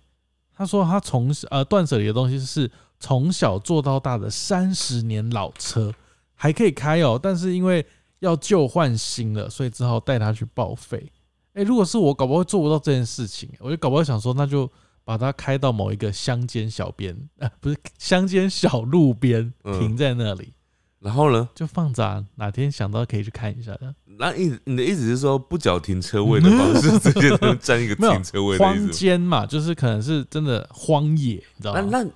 [0.55, 5.93] 他说他从小呃断舍离的东西是从小做到大的三十年老车，
[6.33, 7.85] 还可以开哦，但是因为
[8.21, 11.11] 要旧换新了，所以只好带他去报废。
[11.53, 13.49] 哎、如果是我，搞不好做不到这件事情。
[13.59, 14.71] 我就搞不好想说，那就
[15.03, 20.53] 把它开到某一个乡间小边，呃，不是乡间小路边，嗯停在那里，
[20.99, 21.49] 然后呢？
[21.53, 23.93] 就放着、啊，哪天想到可以去看一下的。
[24.05, 28.91] 那意你的意思是说不缴停车位的方式，直接能占一个 停车位的意荒？
[28.91, 31.81] 间嘛，就是可能是真的荒野，你知道吗？
[31.91, 32.09] 那那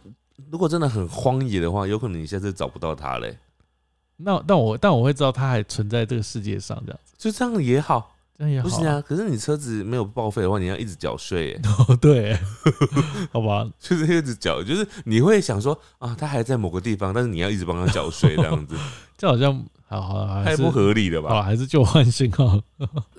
[0.52, 3.38] 如果真的很荒野的话，有可能你下次找不到它嘞。
[4.18, 8.70] 那但我但我会知道它还存在这个世界上，这样子，就这样也好，这样也好。
[8.70, 9.02] 不是啊？
[9.02, 12.38] 可是你车子没有报废的话，你要一直缴税耶， 哦，对，
[13.34, 18.76] 好吧， 就是一直缴，就是你会想说啊，他还在某个地方，但是你要一直帮他缴税，这样子
[19.18, 21.30] 这好像好好还不合理了吧？
[21.30, 22.62] 好，还是旧换新哦。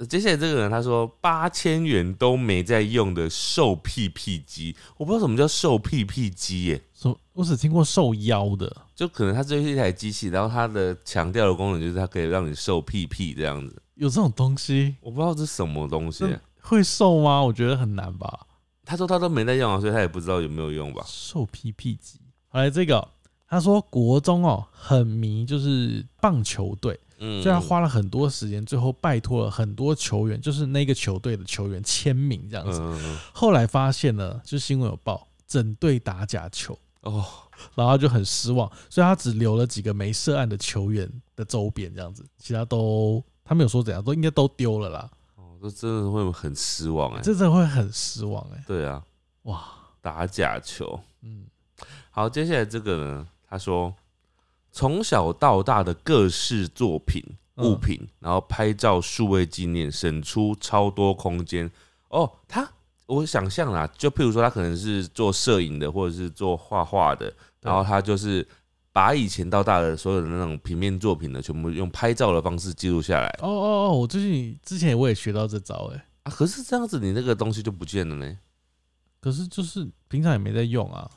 [0.08, 16.24] 接下来这个人他说八千元都没在用的瘦屁屁机，我不知道什么叫瘦屁屁机耶，说我只听过瘦腰的，就可能它就是一台机器，然后它的强调的功能就是它可以让你瘦屁屁这样子，有这种东西我不知道这是什么东西
[16.62, 17.42] 会瘦吗？
[17.42, 18.46] 我觉得很难吧。
[18.84, 21.04] 他说他都没在用啊，所以他也不知道有没有用吧。
[21.06, 22.18] 瘦屁屁机。
[22.48, 23.08] 好来这个哦，
[23.46, 32.80] 他说国中哦很迷就是棒球队，嗯所以他花了很多时间，最后拜托了很多球员，就是那个球队的球员签名这样子。
[33.32, 37.24] 后来发现呢，就新闻有报，整队打假球，哦，
[37.74, 45.10] 然后就很失望，所以他只留了几个没涉案的球员的周边这样子，其他都他没有说怎样，都应该都丢了啦。
[45.36, 47.20] 哦，这真的会很失望哎。
[47.22, 49.02] 这真的会很失望哎、对啊，
[49.42, 49.64] 哇，
[50.00, 50.98] 打假球。
[51.22, 51.46] 嗯，
[52.10, 53.94] 好，接下来这个呢，他说
[54.72, 57.22] 从小到大的各式作品
[57.54, 61.70] 嗯物品，然后拍照数位纪念，省出超多空间。
[62.08, 62.68] 哦，他
[63.06, 68.46] 我想象啦，就譬如说他可能是做摄影的，或者是做画画的，然后他就是
[68.92, 76.30] 把以前到大的所有的那种平面作品呢，全部用拍照的方式记录下来哦哦哦，我最近之前我也学到这招哎、啊。
[76.30, 78.38] 可是这样子，你那个东西就不见了呢。
[79.20, 81.10] 可是就是平常也没在用啊，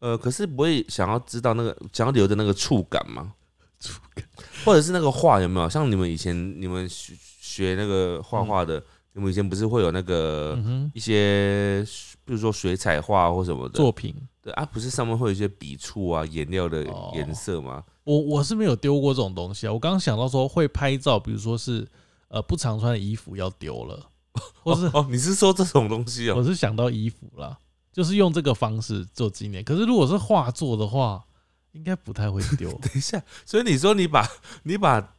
[0.00, 3.34] 呃，可是不会想要知道那个想要留的那个触感吗？
[3.78, 4.24] 触感
[4.64, 5.68] 或者是那个画有没有？
[5.68, 8.82] 像你们以前你们学学那个画画的，
[9.16, 10.58] 你们以前不是会有那个
[10.92, 11.82] 一些，
[12.22, 17.82] 比如说水彩画或什么的作品对啊，不是上面会有一些笔触啊、颜料的哦颜色吗？
[18.04, 19.72] 我我是没有丢过这种东西啊。
[19.72, 21.88] 我刚刚想到说会拍照，比如说是
[22.28, 24.06] 呃不常穿的衣服要丢了，
[24.62, 26.34] 或是哦，你是说这种东西哦？
[26.36, 27.56] 我是想到衣服啦，
[27.90, 29.64] 就是用这个方式做纪念。
[29.64, 31.24] 可是如果是画作的话，
[31.72, 32.70] 应该不太会丢。
[32.84, 34.28] 等一下，所以你说你把
[34.64, 35.15] 你把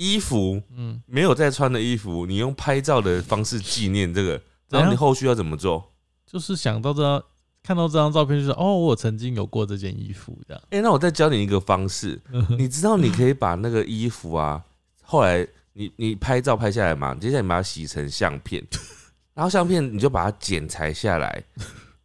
[0.00, 4.40] 衣服嗯，没有再穿的衣服，你用拍照的方式纪念这个，
[4.70, 5.92] 然后你后续要怎么做？
[6.26, 7.22] 就是想到这张，
[7.62, 10.62] 看到这张照片，就是哦，我曾经有过这件衣服这样。
[10.70, 12.18] 哎、那我再教你一个方式，
[12.56, 14.62] 你知道你可以把那个衣服啊，
[15.02, 18.66] 后来你你拍照拍下来嘛，接下来你把它洗成相片，
[19.34, 21.44] 然后相片你就把它剪裁下来，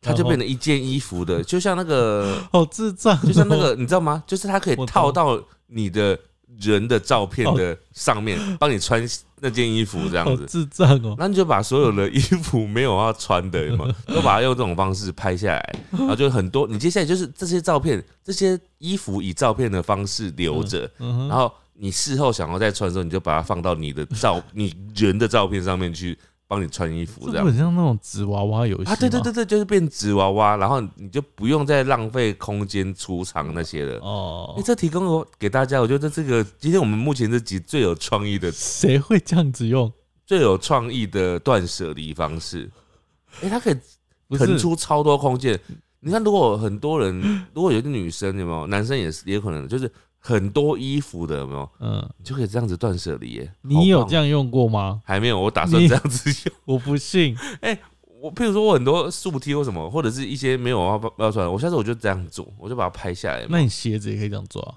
[0.01, 4.21] 它就变成一件衣服的， 就像那个好智障哦，就像那个你知道吗？
[4.27, 6.19] 就是它可以套到你的
[6.59, 9.05] 人的照片的上面， 帮你穿
[9.41, 10.45] 那件衣服这样子。
[10.47, 11.15] 智障哦！
[11.17, 13.77] 那你就把所有的衣服没有要穿的，有
[14.07, 16.67] 都把它用这种方式拍下来，然后就很多。
[16.67, 27.47] 你接下来就是这些照片，这些衣服以照片的方式留着，然后你事后想要再穿的时候，你就把它放到你的照 你人的照片上面去，帮你穿衣服这样这不。
[27.47, 33.99] 很像那种纸娃娃游戏啊，对对对对，就是变纸娃娃，然后你就不用再浪费空间储藏那些了。
[33.99, 39.91] 哦哎、，这提供我给大家，我觉得这个今天我们目前这集最有创意的、谁会这样子用？
[40.25, 42.69] 最有创意的断舍离方式。
[43.41, 45.59] 哎、它可以腾出超多空间。
[45.99, 47.19] 你看，如果很多人，
[47.53, 48.67] 如果有些女生，有没有？
[48.67, 49.91] 男生也是，也可能就是
[50.27, 51.69] 很多衣服的，有没有？
[51.79, 53.53] 嗯，你就可以这样子断舍离耶。
[53.61, 54.99] 你有这样用过吗？
[55.05, 55.39] 还没有？
[55.39, 56.55] 我打算你这样子用。
[56.65, 57.37] 我不信。
[58.19, 63.49] 我譬如说，我很多素贴或什么，或者是一些没有要要穿的，我下次我就这样做，我就把它拍下来嘛。
[63.51, 64.73] 那你鞋子也可以这样做啊？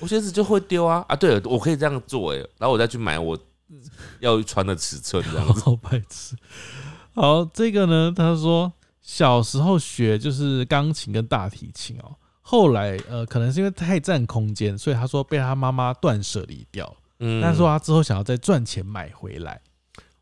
[0.00, 1.14] 我鞋子就会丢啊啊！
[1.14, 3.38] 对了，我可以这样做哎，然后我再去买我
[4.18, 5.60] 要穿的尺寸这样子。
[5.64, 6.34] 好白痴。
[7.14, 12.16] 好，这个呢，他说小时候学就是钢琴跟大提琴哦，
[12.50, 16.96] 后来呃，可能是因为太占空间，所以他说被他妈妈断舍离掉。
[17.18, 19.60] 嗯但是说他之后想要再赚钱买回来。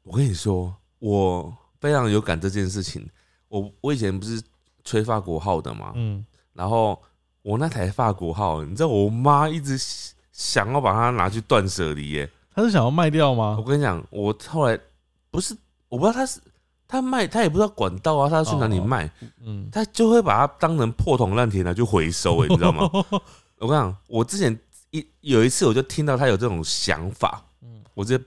[0.02, 3.08] 我跟你说，我非常有感这件事情。
[3.46, 4.42] 我我以前不是
[4.82, 7.00] 吹法国号的嘛，嗯，然后
[7.42, 9.78] 我那台法国号，你知道我妈一直
[10.32, 12.28] 想要把它拿去断舍离耶。
[12.52, 13.62] 她是想要卖掉吗我？
[13.62, 14.76] 跟你讲，我后来
[15.30, 15.56] 不是
[15.88, 16.40] 我不知道她是
[16.88, 19.10] 他卖，他也不知道管道啊，他要去哪里哦卖，
[19.44, 22.88] 嗯，他就会把它当成破铜烂铁拿去回收，哎， 你知道吗？
[23.58, 24.56] 我跟你讲，我之前
[24.90, 28.24] 一有一次我就听到他有这种想法，嗯我直接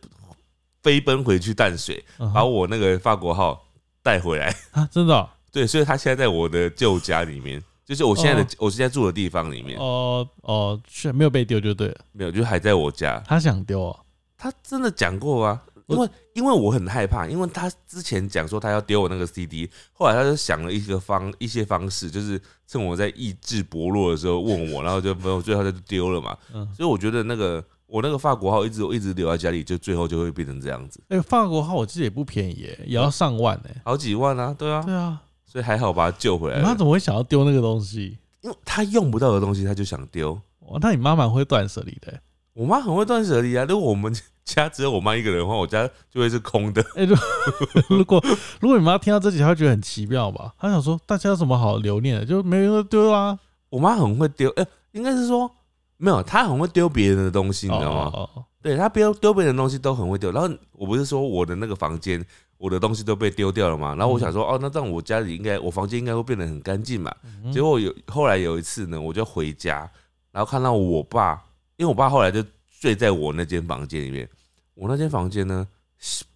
[0.82, 3.62] 飞奔回去淡水，嗯把我那个法国号
[4.04, 4.54] 带回来。
[4.72, 11.96] 啊，真的哦对，所以他现在在我的旧家里面，就是我现在的、哦我现在住的地方里面，哦哦，是没有被丢就对了。
[12.12, 13.22] 没有，就还在我家。
[13.26, 14.00] 他想丢哦，
[14.38, 26.38] 他真的讲过啊，因为因为我很害怕，因为他之前讲说他要丢我那个 CD，后来他就想了一个方一些方式，就是趁我在意志薄弱的时候问我，然后就没有，最后他就丢了嘛。
[26.54, 33.82] 嗯，所以我觉得那个我那个法国号一直一直留在家里，就最后就会变成这样子，哎，法国号我记得也不便宜耶，也要上万哎。
[33.84, 36.62] 好几万啊，对啊，对啊，所以还好把它救回来了。
[36.62, 38.18] 你妈怎么会想要丢那个东西？
[38.42, 40.40] 因为他用不到的东西，他就想丢。
[40.60, 42.22] 哇，那你妈妈会断舍离的耶。
[42.60, 46.84] 我妈很会断舍离啊，如果我们 家只有我妈一个人的话，我家就会是空的。
[46.96, 47.16] 哎、如
[47.88, 48.22] 如果
[48.60, 50.54] 如果你妈听到这集，她会觉得很奇妙吧？
[50.60, 52.26] 她想说，大家有什么好留念的？
[52.26, 53.40] 就没人丢啊，
[53.70, 55.50] 我妈很会丢，哎、应该是说
[55.96, 58.12] 没有，她很会丢别人的东西，你知道吗？
[58.14, 60.30] 哦哦对她丢丢别人的东西都很会丢。
[60.34, 62.22] 然后我不是说我的那个房间，
[62.58, 63.96] 我的东西都被丢掉了嘛？
[63.96, 67.10] 然后我想说，哦，那这样我家里应该，我房间应该会变得很干净嘛。
[67.46, 69.90] 嗯结果有后来有一次呢，我就回家，
[70.34, 71.42] 然后看到我爸，
[71.80, 74.30] 因为我爸后来就睡在我那间房间里面，
[74.74, 75.66] 我那间房间呢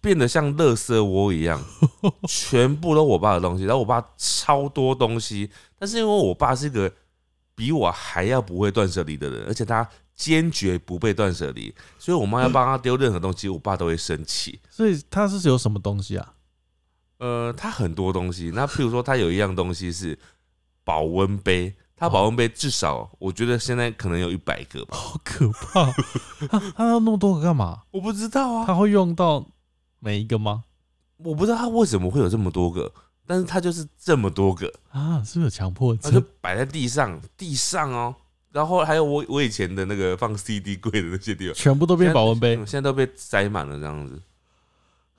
[0.00, 1.62] 变得像垃圾窝一样，
[2.26, 6.90] 全部都我爸的东西，然后我爸超多东西，但是因为我爸是一个
[7.54, 14.58] 比我还要不会断舍离的人，而且他坚决不被断舍离，所以我妈要帮他丢任何东西，我爸都会生气。
[14.70, 16.34] 所以他是有什么东西啊？
[17.18, 20.18] 呃，他很多东西，那譬如说，他有一样东西是
[20.84, 25.92] 保温杯，他保温杯至少我觉得现在可能有一百个吧，好可怕！
[26.48, 27.82] 他他要那么多个干嘛？
[27.92, 29.46] 我不知道啊，他会用到
[30.00, 30.64] 每一个吗？
[31.18, 32.92] 我不知道他为什么会有这么多个，
[33.26, 36.28] 但是他就是这么多个，啊，是不是有强迫他就症？
[36.40, 38.14] 摆在地上，地上哦，
[38.50, 44.20] 然后还有我我以前的那个放 CD 柜的那些地方，全部都变保温杯现在都被塞满了，这样子，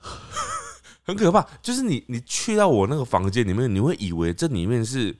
[1.02, 1.44] 很可怕。
[1.62, 5.16] 就是你你去到我那个房间里面，你会以为这里面是，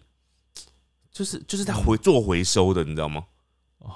[1.17, 3.25] 就是就是在回做回收的，你知道吗？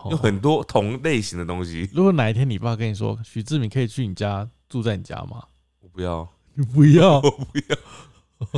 [0.09, 1.87] 有哦很多同类型的东西。
[1.93, 5.43] 如果哪一天你爸跟你说，许志明可以去你家住在你家吗？
[5.81, 7.77] 我不要，你不要 我不要。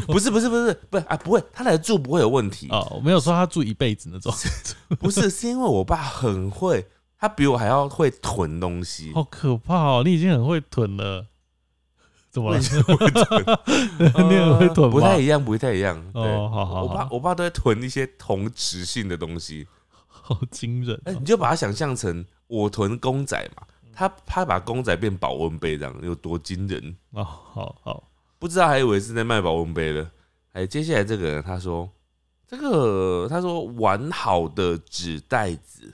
[0.07, 2.69] 不是不是不是不是啊，不会，他来住不会有问题。
[2.71, 4.33] 哦，我没有说他住一辈子那种，
[5.01, 6.87] 不是，是因为我爸很会，
[7.19, 9.11] 他比我还要会囤东西。
[9.13, 10.03] 好可怕哦！
[10.05, 11.27] 你已经很会囤了，
[12.33, 12.59] 怎么了？
[14.27, 14.91] 你也会囤吗？
[14.91, 16.03] 不太一样，不太一样。
[16.15, 19.69] 对，哦，好好我爸，我爸都会囤一些同质性的东西。
[20.09, 21.17] 好惊人哎、哦！
[21.19, 26.97] 你就把它想象成我囤公仔嘛，他他把公仔变保温杯，这样有多惊人？
[27.11, 28.05] 哦，好好，
[28.39, 30.11] 不知道还以为是在卖保温杯的。
[30.53, 31.91] 哎，接下来这个人他说，
[32.47, 35.93] 这个他说完好的纸袋子，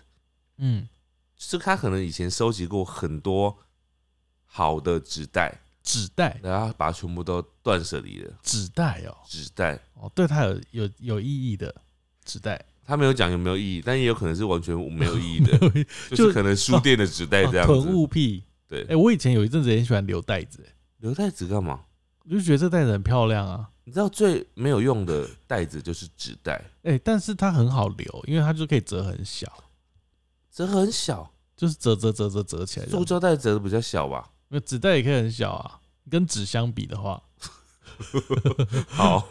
[0.58, 0.88] 嗯，
[1.36, 3.56] 是他可能以前收集过很多
[4.44, 8.30] 好的纸袋，纸袋，然后把它全部都断舍离了。
[8.42, 11.74] 纸袋哦，纸袋，哦，对它有有有意义的
[12.26, 15.56] 纸袋，他没有讲有没有意义，但也有可能是完全没有意义的，
[16.10, 17.88] 就 就是可能书店的纸袋这样囤子。
[17.88, 18.44] 物癖。
[18.68, 21.80] 对哎、，我以前有一阵子也很喜欢留袋子、哎留袋子干嘛？
[22.24, 23.70] 我就觉得这袋子很漂亮啊。
[23.84, 29.50] 你知道最没有用的袋子就是纸袋，哎、但是它很好留，因为它就可以折很小，
[30.52, 32.86] 折很小，就是折折折折折起来。
[32.86, 34.28] 塑胶袋折的比较小吧？
[34.48, 35.80] 那纸袋也可以很小啊，
[36.10, 37.22] 跟纸相比的话。
[38.88, 39.28] 好，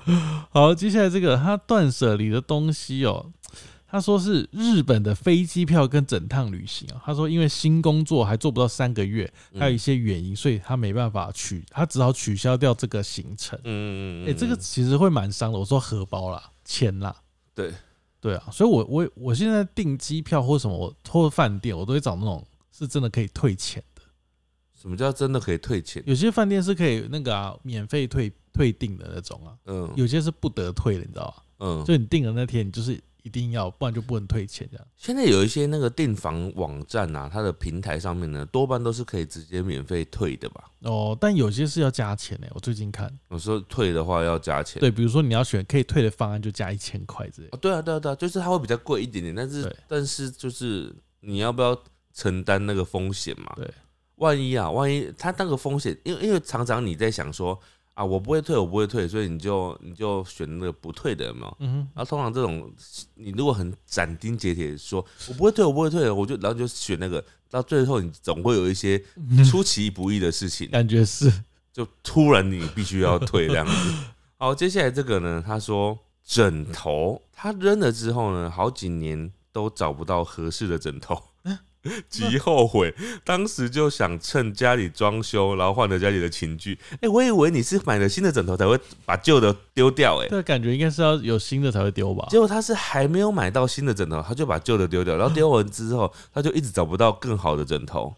[0.52, 3.32] 好，接下来这个他断舍离的东西哦，
[3.88, 7.02] 他说是日本的飞机票跟整趟旅行啊。
[7.06, 13.58] 他说因为新工作还做不到三个月，还有一嗯些原因，所以他没办法取，他只好取消掉这个行程。
[13.64, 15.58] 嗯嗯哎、这个其实会蛮伤的。
[15.58, 17.16] 我说荷包啦，钱啦，
[17.56, 17.74] 对
[18.20, 22.46] 对啊，所以我我我现在订机票或什么，我或饭店，我都会找那种
[22.78, 23.97] 是真的可以退钱的。
[24.88, 26.02] 什么叫真的可以退钱？
[26.06, 31.44] 有些饭店是可以那个啊，免费退退订的那种啊，嗯有些是不得退的，你知道吗？
[31.60, 34.88] 嗯，就你订的那天，你就是一定要，不然就不能退钱这样。
[34.96, 40.64] 现在有一些那个订房网站啊，它的平台上面呢，多半都是可以直接免费退的吧？
[40.84, 44.80] 哦，但有些是要加钱的，我最近看，有时候退的话要加钱。
[44.80, 47.58] 对，比如说你要选可以退的方案，就加一千块之类的。
[47.58, 51.78] 哦，对啊，对啊，对啊，就是它会比较贵一点点，但是对但是就是你要不要
[52.14, 53.52] 承担那个风险嘛？
[53.58, 53.70] 对，
[54.18, 57.60] 万一啊，万一他那个风险，因为因为常常你在想说
[57.94, 61.58] 啊，我不会退，我不会退，所以你就你就选那个不退的，有没有？
[61.60, 62.72] 嗯哼，然后通常这种，
[63.16, 69.04] 你如果很斩钉截铁地说我不会退，我不会退，我就然后就选那个，到最后你总会有一些
[69.50, 71.32] 出其不意的事情，感觉是
[71.74, 73.94] 就突然你必须要退这样子。
[74.38, 81.22] 好，接下来这个呢，他说枕头他扔了之后呢，好几年都找不到合适的枕头。
[82.10, 86.78] 极后悔，当时就想趁家里装修，然后换了家里的寝具。
[87.02, 92.28] 哎、我以为你是买了新的枕头才会把旧的丢掉、哎，这感觉应该是要有新的才会丢吧？
[92.30, 98.14] 结果他是还没有买到新的枕头，他就把旧的丢掉，然后丢完之后，他就一直找不到更好的枕头。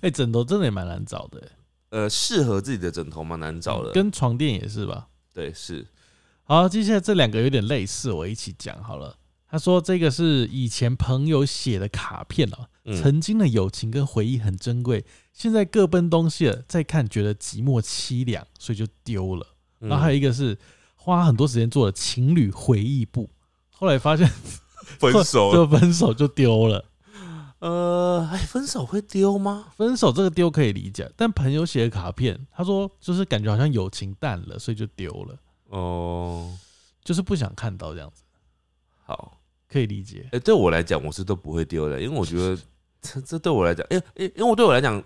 [0.00, 1.48] 哎、枕头真的也蛮难找的、欸，
[1.90, 3.92] 呃，适合自己的枕头蛮难找的。
[3.92, 5.06] 跟床垫也是吧？
[5.32, 5.86] 对，是
[6.44, 9.16] 好，接下来这两个有点类似，我一起讲好了。
[9.48, 19.46] 他说这个是以前朋友写的卡片啊，嗯曾经的友情跟回忆很珍贵，现在各奔东西了，再看觉得寂寞凄凉，所以就丢了。
[19.80, 20.58] 嗯然后还有一个是
[20.94, 23.28] 花很多时间做的情侣回忆簿，
[23.70, 24.28] 后来发现
[24.98, 25.52] 分手。
[25.52, 26.84] 就分手就丢了。
[27.58, 29.66] 呃，哎，分手会丢吗？
[29.76, 35.38] 分手这个丢可以理解，但朋友写的卡片，他说就是感觉好像友情淡了，所以就丢了，
[35.68, 36.54] 哦，
[37.02, 38.22] 就是不想看到这样子，
[39.06, 39.38] 好，
[39.68, 40.28] 可以理解。
[40.32, 42.60] 哎、对我来讲，我是都不会丢的，因为我觉得
[43.00, 45.00] 这这对我来讲，因为因为因为我对我来讲，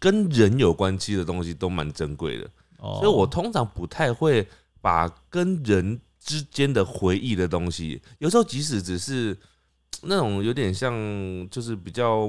[0.00, 4.46] 跟人有关系的东西都蛮珍贵的，哦，所以我通常不太会
[4.80, 9.36] 把跟人之间的回忆的东西，有时候即使只是
[10.02, 10.92] 那种有点像，
[11.48, 12.28] 就是比较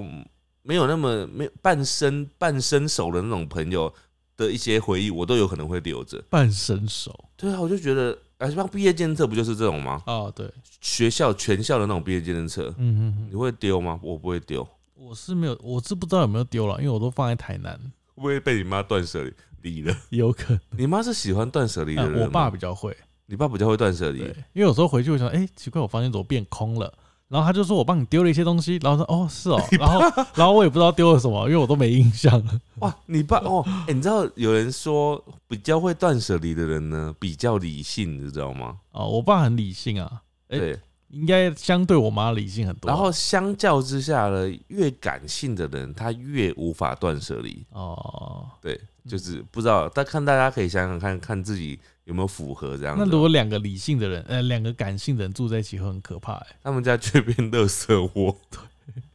[0.62, 3.92] 没有那么没有半生半生熟的那种朋友
[4.38, 6.24] 的一些回忆，我都有可能会留着。
[6.30, 10.04] 半生熟对啊，我就觉得，啊，像毕业监测不就是这种吗？
[10.08, 14.00] 哦，对，学校全校的那种毕业监测，嗯嗯嗯你，会丢吗？
[14.04, 17.74] 我不会丢，我是没有，我是不知道有没有丢了，因为我都放在台南，
[18.16, 19.26] 会不会被你妈断舍
[19.62, 19.96] 离了？
[20.10, 20.60] 有可能。
[20.72, 26.94] 你妈是喜欢断舍离的人我爸比较会，你爸比较会断舍离对，，因为有时候回去我想，哎、奇怪，我房间怎么变空了？
[27.28, 30.00] 然后他就说我帮你丢了一些东西，然后说哦是哦， 然后
[30.36, 32.60] 然后我也不知道丢了什么，因为我都没印象了。
[32.80, 38.78] 哇，你爸 哦，哎、你知道有人说比较会断舍离的人呢，比较理性，你知道吗？
[38.92, 42.88] 哦，我爸很理性啊，哎对，应该相对我妈理性很多。
[42.90, 47.66] 然后相较之下呢，越感性的人他越无法断舍离。
[47.72, 52.96] 哦，对，就是不知道，但看大家可以想想看看自己有没有符合这样。
[52.98, 58.36] 那如果两个理性的人，呃，两个感性的人住在一起会很可怕哎、他们家就会变垃圾窝。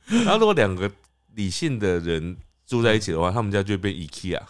[0.07, 0.91] 然后如果两个
[1.35, 2.37] 理性的人
[2.67, 4.41] 住在一起的话，他们家就会变 IKEA，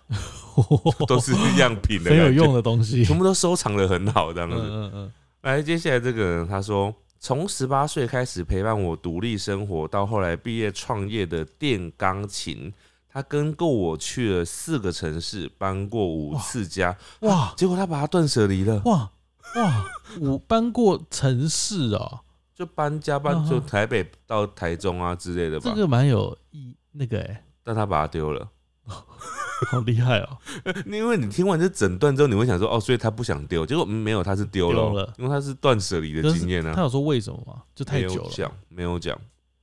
[1.09, 3.05] 都是样品的，很有用，的东西。
[3.05, 4.63] 全部都收藏的很好这样嗯子。
[4.63, 5.13] 嗯嗯，
[5.43, 12.73] 来，接下来这个人他说，从十八岁开始陪伴我独立生活，到后来毕业创业的电钢琴，
[13.13, 19.11] 他跟过我去了四个城市，搬过五次家，哇结果他把他断舍离了，哇
[19.57, 19.85] 哇，
[20.23, 22.21] 我搬过城市哦，
[22.55, 28.49] 就搬家搬就台北到台中啊之类的吧这，个蛮有意那个哎、但他把它丢了。
[29.71, 30.39] 好厉害哦。
[30.87, 36.73] 因为你听完这整段之后，你会想说，哦，所以他不想丢，结果嗯没有，他是丢了因为他是断舍离的就是经验啊。
[36.75, 37.63] 他有说为什么吗？
[37.75, 38.15] 就太久了。
[38.15, 39.21] 没有讲，没有讲。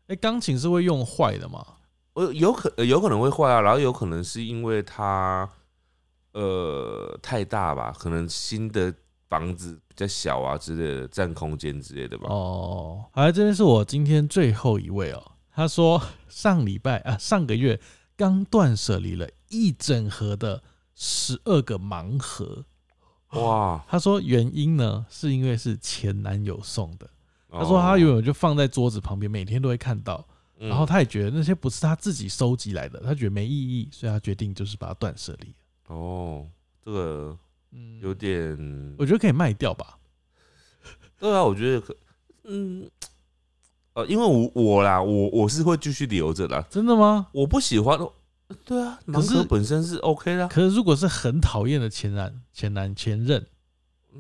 [0.08, 1.66] 哎，钢琴是会用坏的吗？
[2.18, 5.48] 呃，有可呃有可能会坏啊，然后有可能是因为它
[6.34, 8.92] 呃太大吧，可能新的
[9.30, 12.26] 房子比较小啊之类的，占空间之类的吧。
[12.28, 15.34] 哦，好来这边是我今天最后一位哦。
[15.52, 17.80] 他说上礼拜啊，上个月
[18.16, 20.64] 刚断舍离了一整盒的
[20.96, 22.66] 十二个盲盒。
[23.34, 27.08] 哇，他说原因呢，是因为是前男友送的。
[27.52, 30.28] 他说哦他原本就放在桌子旁边，每天都会看到。
[30.60, 35.54] 嗯然后他也觉得那些不是他自己收集来的，他觉得没意义，所以他决定就是把它断舍离。
[35.88, 36.48] 哦，
[36.84, 37.38] 这个
[37.72, 39.98] 嗯，有点，我觉得可以卖掉吧。
[41.20, 41.96] 对啊，我觉得可，
[42.44, 42.90] 嗯，
[43.94, 47.28] 呃，因为我我啦，我我是会继续留着的，真的吗？
[47.32, 48.00] 我不喜欢，
[48.66, 53.46] 对啊，盲可是本身是 OK 的啊，可是如果是很讨厌的前男、前男、前任，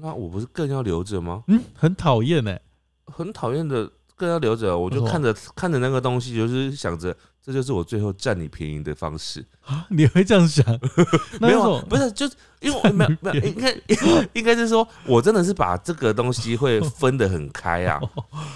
[0.02, 1.44] 那我不是更要留着吗？
[1.48, 2.60] 嗯，很讨厌呢。
[3.06, 9.46] 很讨厌的更要留着，我就看着看着那个东西，就是想着这就是我最后占你便宜的方式。
[9.64, 10.66] 啊，你会这样想？
[11.40, 13.78] 没有不是，就是 因为我没有没有，应该
[14.34, 18.02] 应该是说，我真的是把这个东西会分得很开啊，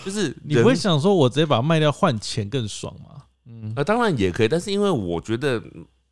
[0.03, 3.23] 就是你会想说我直接把它卖掉换钱更爽吗？
[3.45, 5.61] 嗯，呃，当然也可以，但是因为我觉得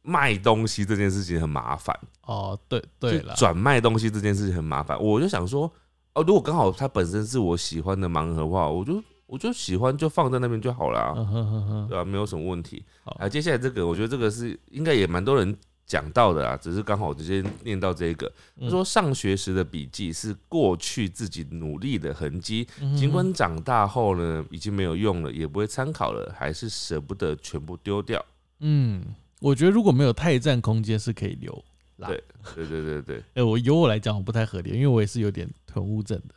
[0.02, 5.72] 卖东西这件事情很麻烦，哦，对对了，转卖东西这件事情很麻烦，我就想说，
[6.14, 12.84] 哦，如果刚好它本身是我喜欢的盲盒的话，我就我就喜欢就放在那边就好了啊、嗯哼哼哼，对吧、没有什么问题。
[13.04, 15.56] 好啊，接下来这个，我觉得这个是应该也蛮多人
[15.86, 18.28] 讲到的啊，只是刚好我直接念到这个。
[18.60, 28.24] 他嗯说，上学时的笔记是过去自己努力的痕迹，嗯尽管长大后呢，已经没有用了，也不会参考了，还是舍不得全部丢掉。
[28.62, 29.04] 嗯，
[29.40, 31.64] 我觉得如果没有太占空间是可以留
[31.98, 32.08] 啦。
[32.08, 32.24] 对
[32.56, 36.36] 对对对对， 哎、我由我来讲，我不太合理，因为我也是有点囤物症的。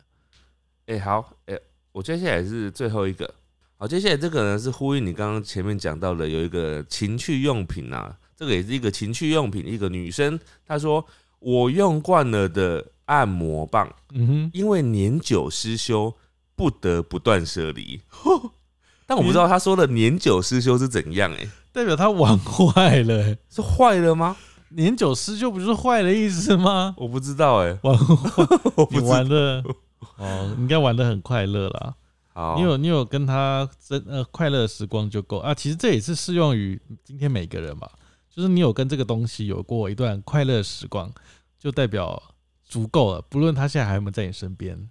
[0.87, 1.57] 哎、好，哎、
[1.93, 3.33] 我接下来是最后一个。
[3.77, 11.05] 好，接下来这个呢是呼应你刚刚前面讲到的，有一个情趣用品啊，这个也是一个情趣用品，一个女生她说
[11.39, 16.15] 我用惯了的按摩棒，嗯哼，因为年久失修，
[16.55, 18.01] 不得不断舍离。
[19.05, 23.37] 但我不知道她说的年久失修是怎样、哎，代表她玩坏了、欸。
[23.49, 24.35] 是坏了吗？
[24.69, 26.95] 年久失修不就是坏的意思吗？
[26.97, 29.63] 我不知道、哎，玩坏，你我不知玩的
[30.17, 31.95] 哦，应该玩的很快乐啦。
[32.33, 35.53] 好，你有你有跟他真呃快乐的时光就够啊。
[35.53, 37.91] 其实这也是适用于今天每个人吧，
[38.29, 41.11] 就是你有跟这个东西有过一段快乐的时光，
[41.59, 42.21] 就代表
[42.63, 43.21] 足够了。
[43.29, 44.89] 不论他现在还有没有在你身边，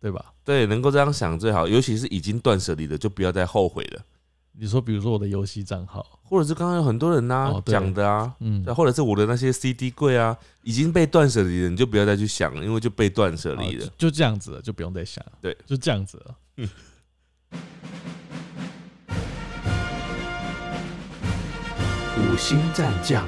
[0.00, 0.32] 对吧？
[0.44, 4.02] 对，能够这样想最好，尤其是已经断舍离的，就不要再后悔了。
[4.52, 7.72] 你说，比如说我的游戏账号，或者是刚刚有很多人呐、哦对。
[7.72, 13.86] 讲的啊，嗯，或者是我的那些 CD 柜啊，已经被断舍离了，你就不要再去想了，因为就被断舍离了。
[13.96, 15.24] 就这样子了，就不用再想。
[15.24, 15.32] 了。
[15.40, 16.34] 对，就这样子了。
[22.18, 23.26] 五星战将，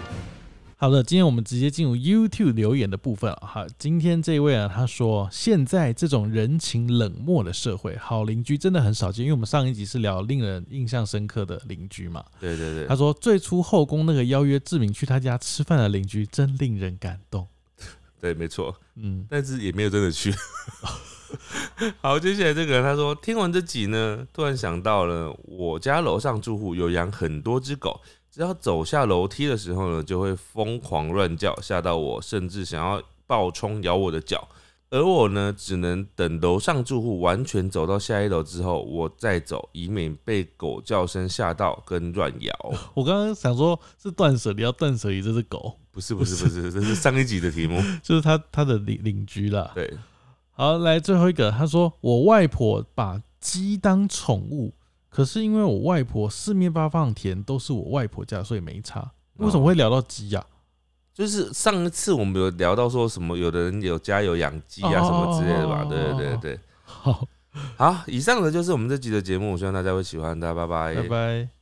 [0.83, 3.47] 好的，今天我们直接进入 YouTube 留言的部分啊。
[3.47, 9.25] 好，今天这位啊，他说现在这种人情冷漠的社会，好邻居真的很少见。
[9.25, 12.25] 因为我们上一集是聊令人印象深刻的邻居嘛。
[12.41, 17.47] 对对对，他说最初后宫那个邀约志明去他家吃饭的邻居，真令人感动。
[18.21, 20.35] 对，没错，嗯，但是也没有真的去。
[22.03, 28.01] 好，接下来这个他说，听完这集呢，突然想到了我家楼上住户有养很多只狗，
[28.33, 34.49] 只要走下楼梯的时候呢，就会疯狂乱叫，吓到我，甚至想要暴冲咬我的脚。
[34.89, 42.55] 而我呢，只能等楼上住户完全走到下一楼之后，我再走，以免被狗叫声吓到跟乱咬。
[42.95, 47.83] 我刚刚想说，是断舍离，要断舍离这只狗，不是不是不是，这是上一集的题目。
[48.03, 49.73] 就是他他的邻邻居啦。
[49.75, 49.93] 对，
[50.53, 54.73] 好，来最后一个，他说我外婆把鸡当宠物，
[55.13, 59.13] 可是因为我外婆四面八方的田都是我外婆家，所以没差。
[59.37, 60.43] 为什么会聊到鸡呀、
[61.13, 65.83] 就是上一次我们有聊到说什么，有的人有家有养鸡啊哦什么之类的吧？
[65.83, 66.61] 哦对对对对。
[66.85, 67.27] 好，
[67.77, 71.62] 好，以上的就是我们这集的节目，希望大家会喜欢，大家拜拜拜拜。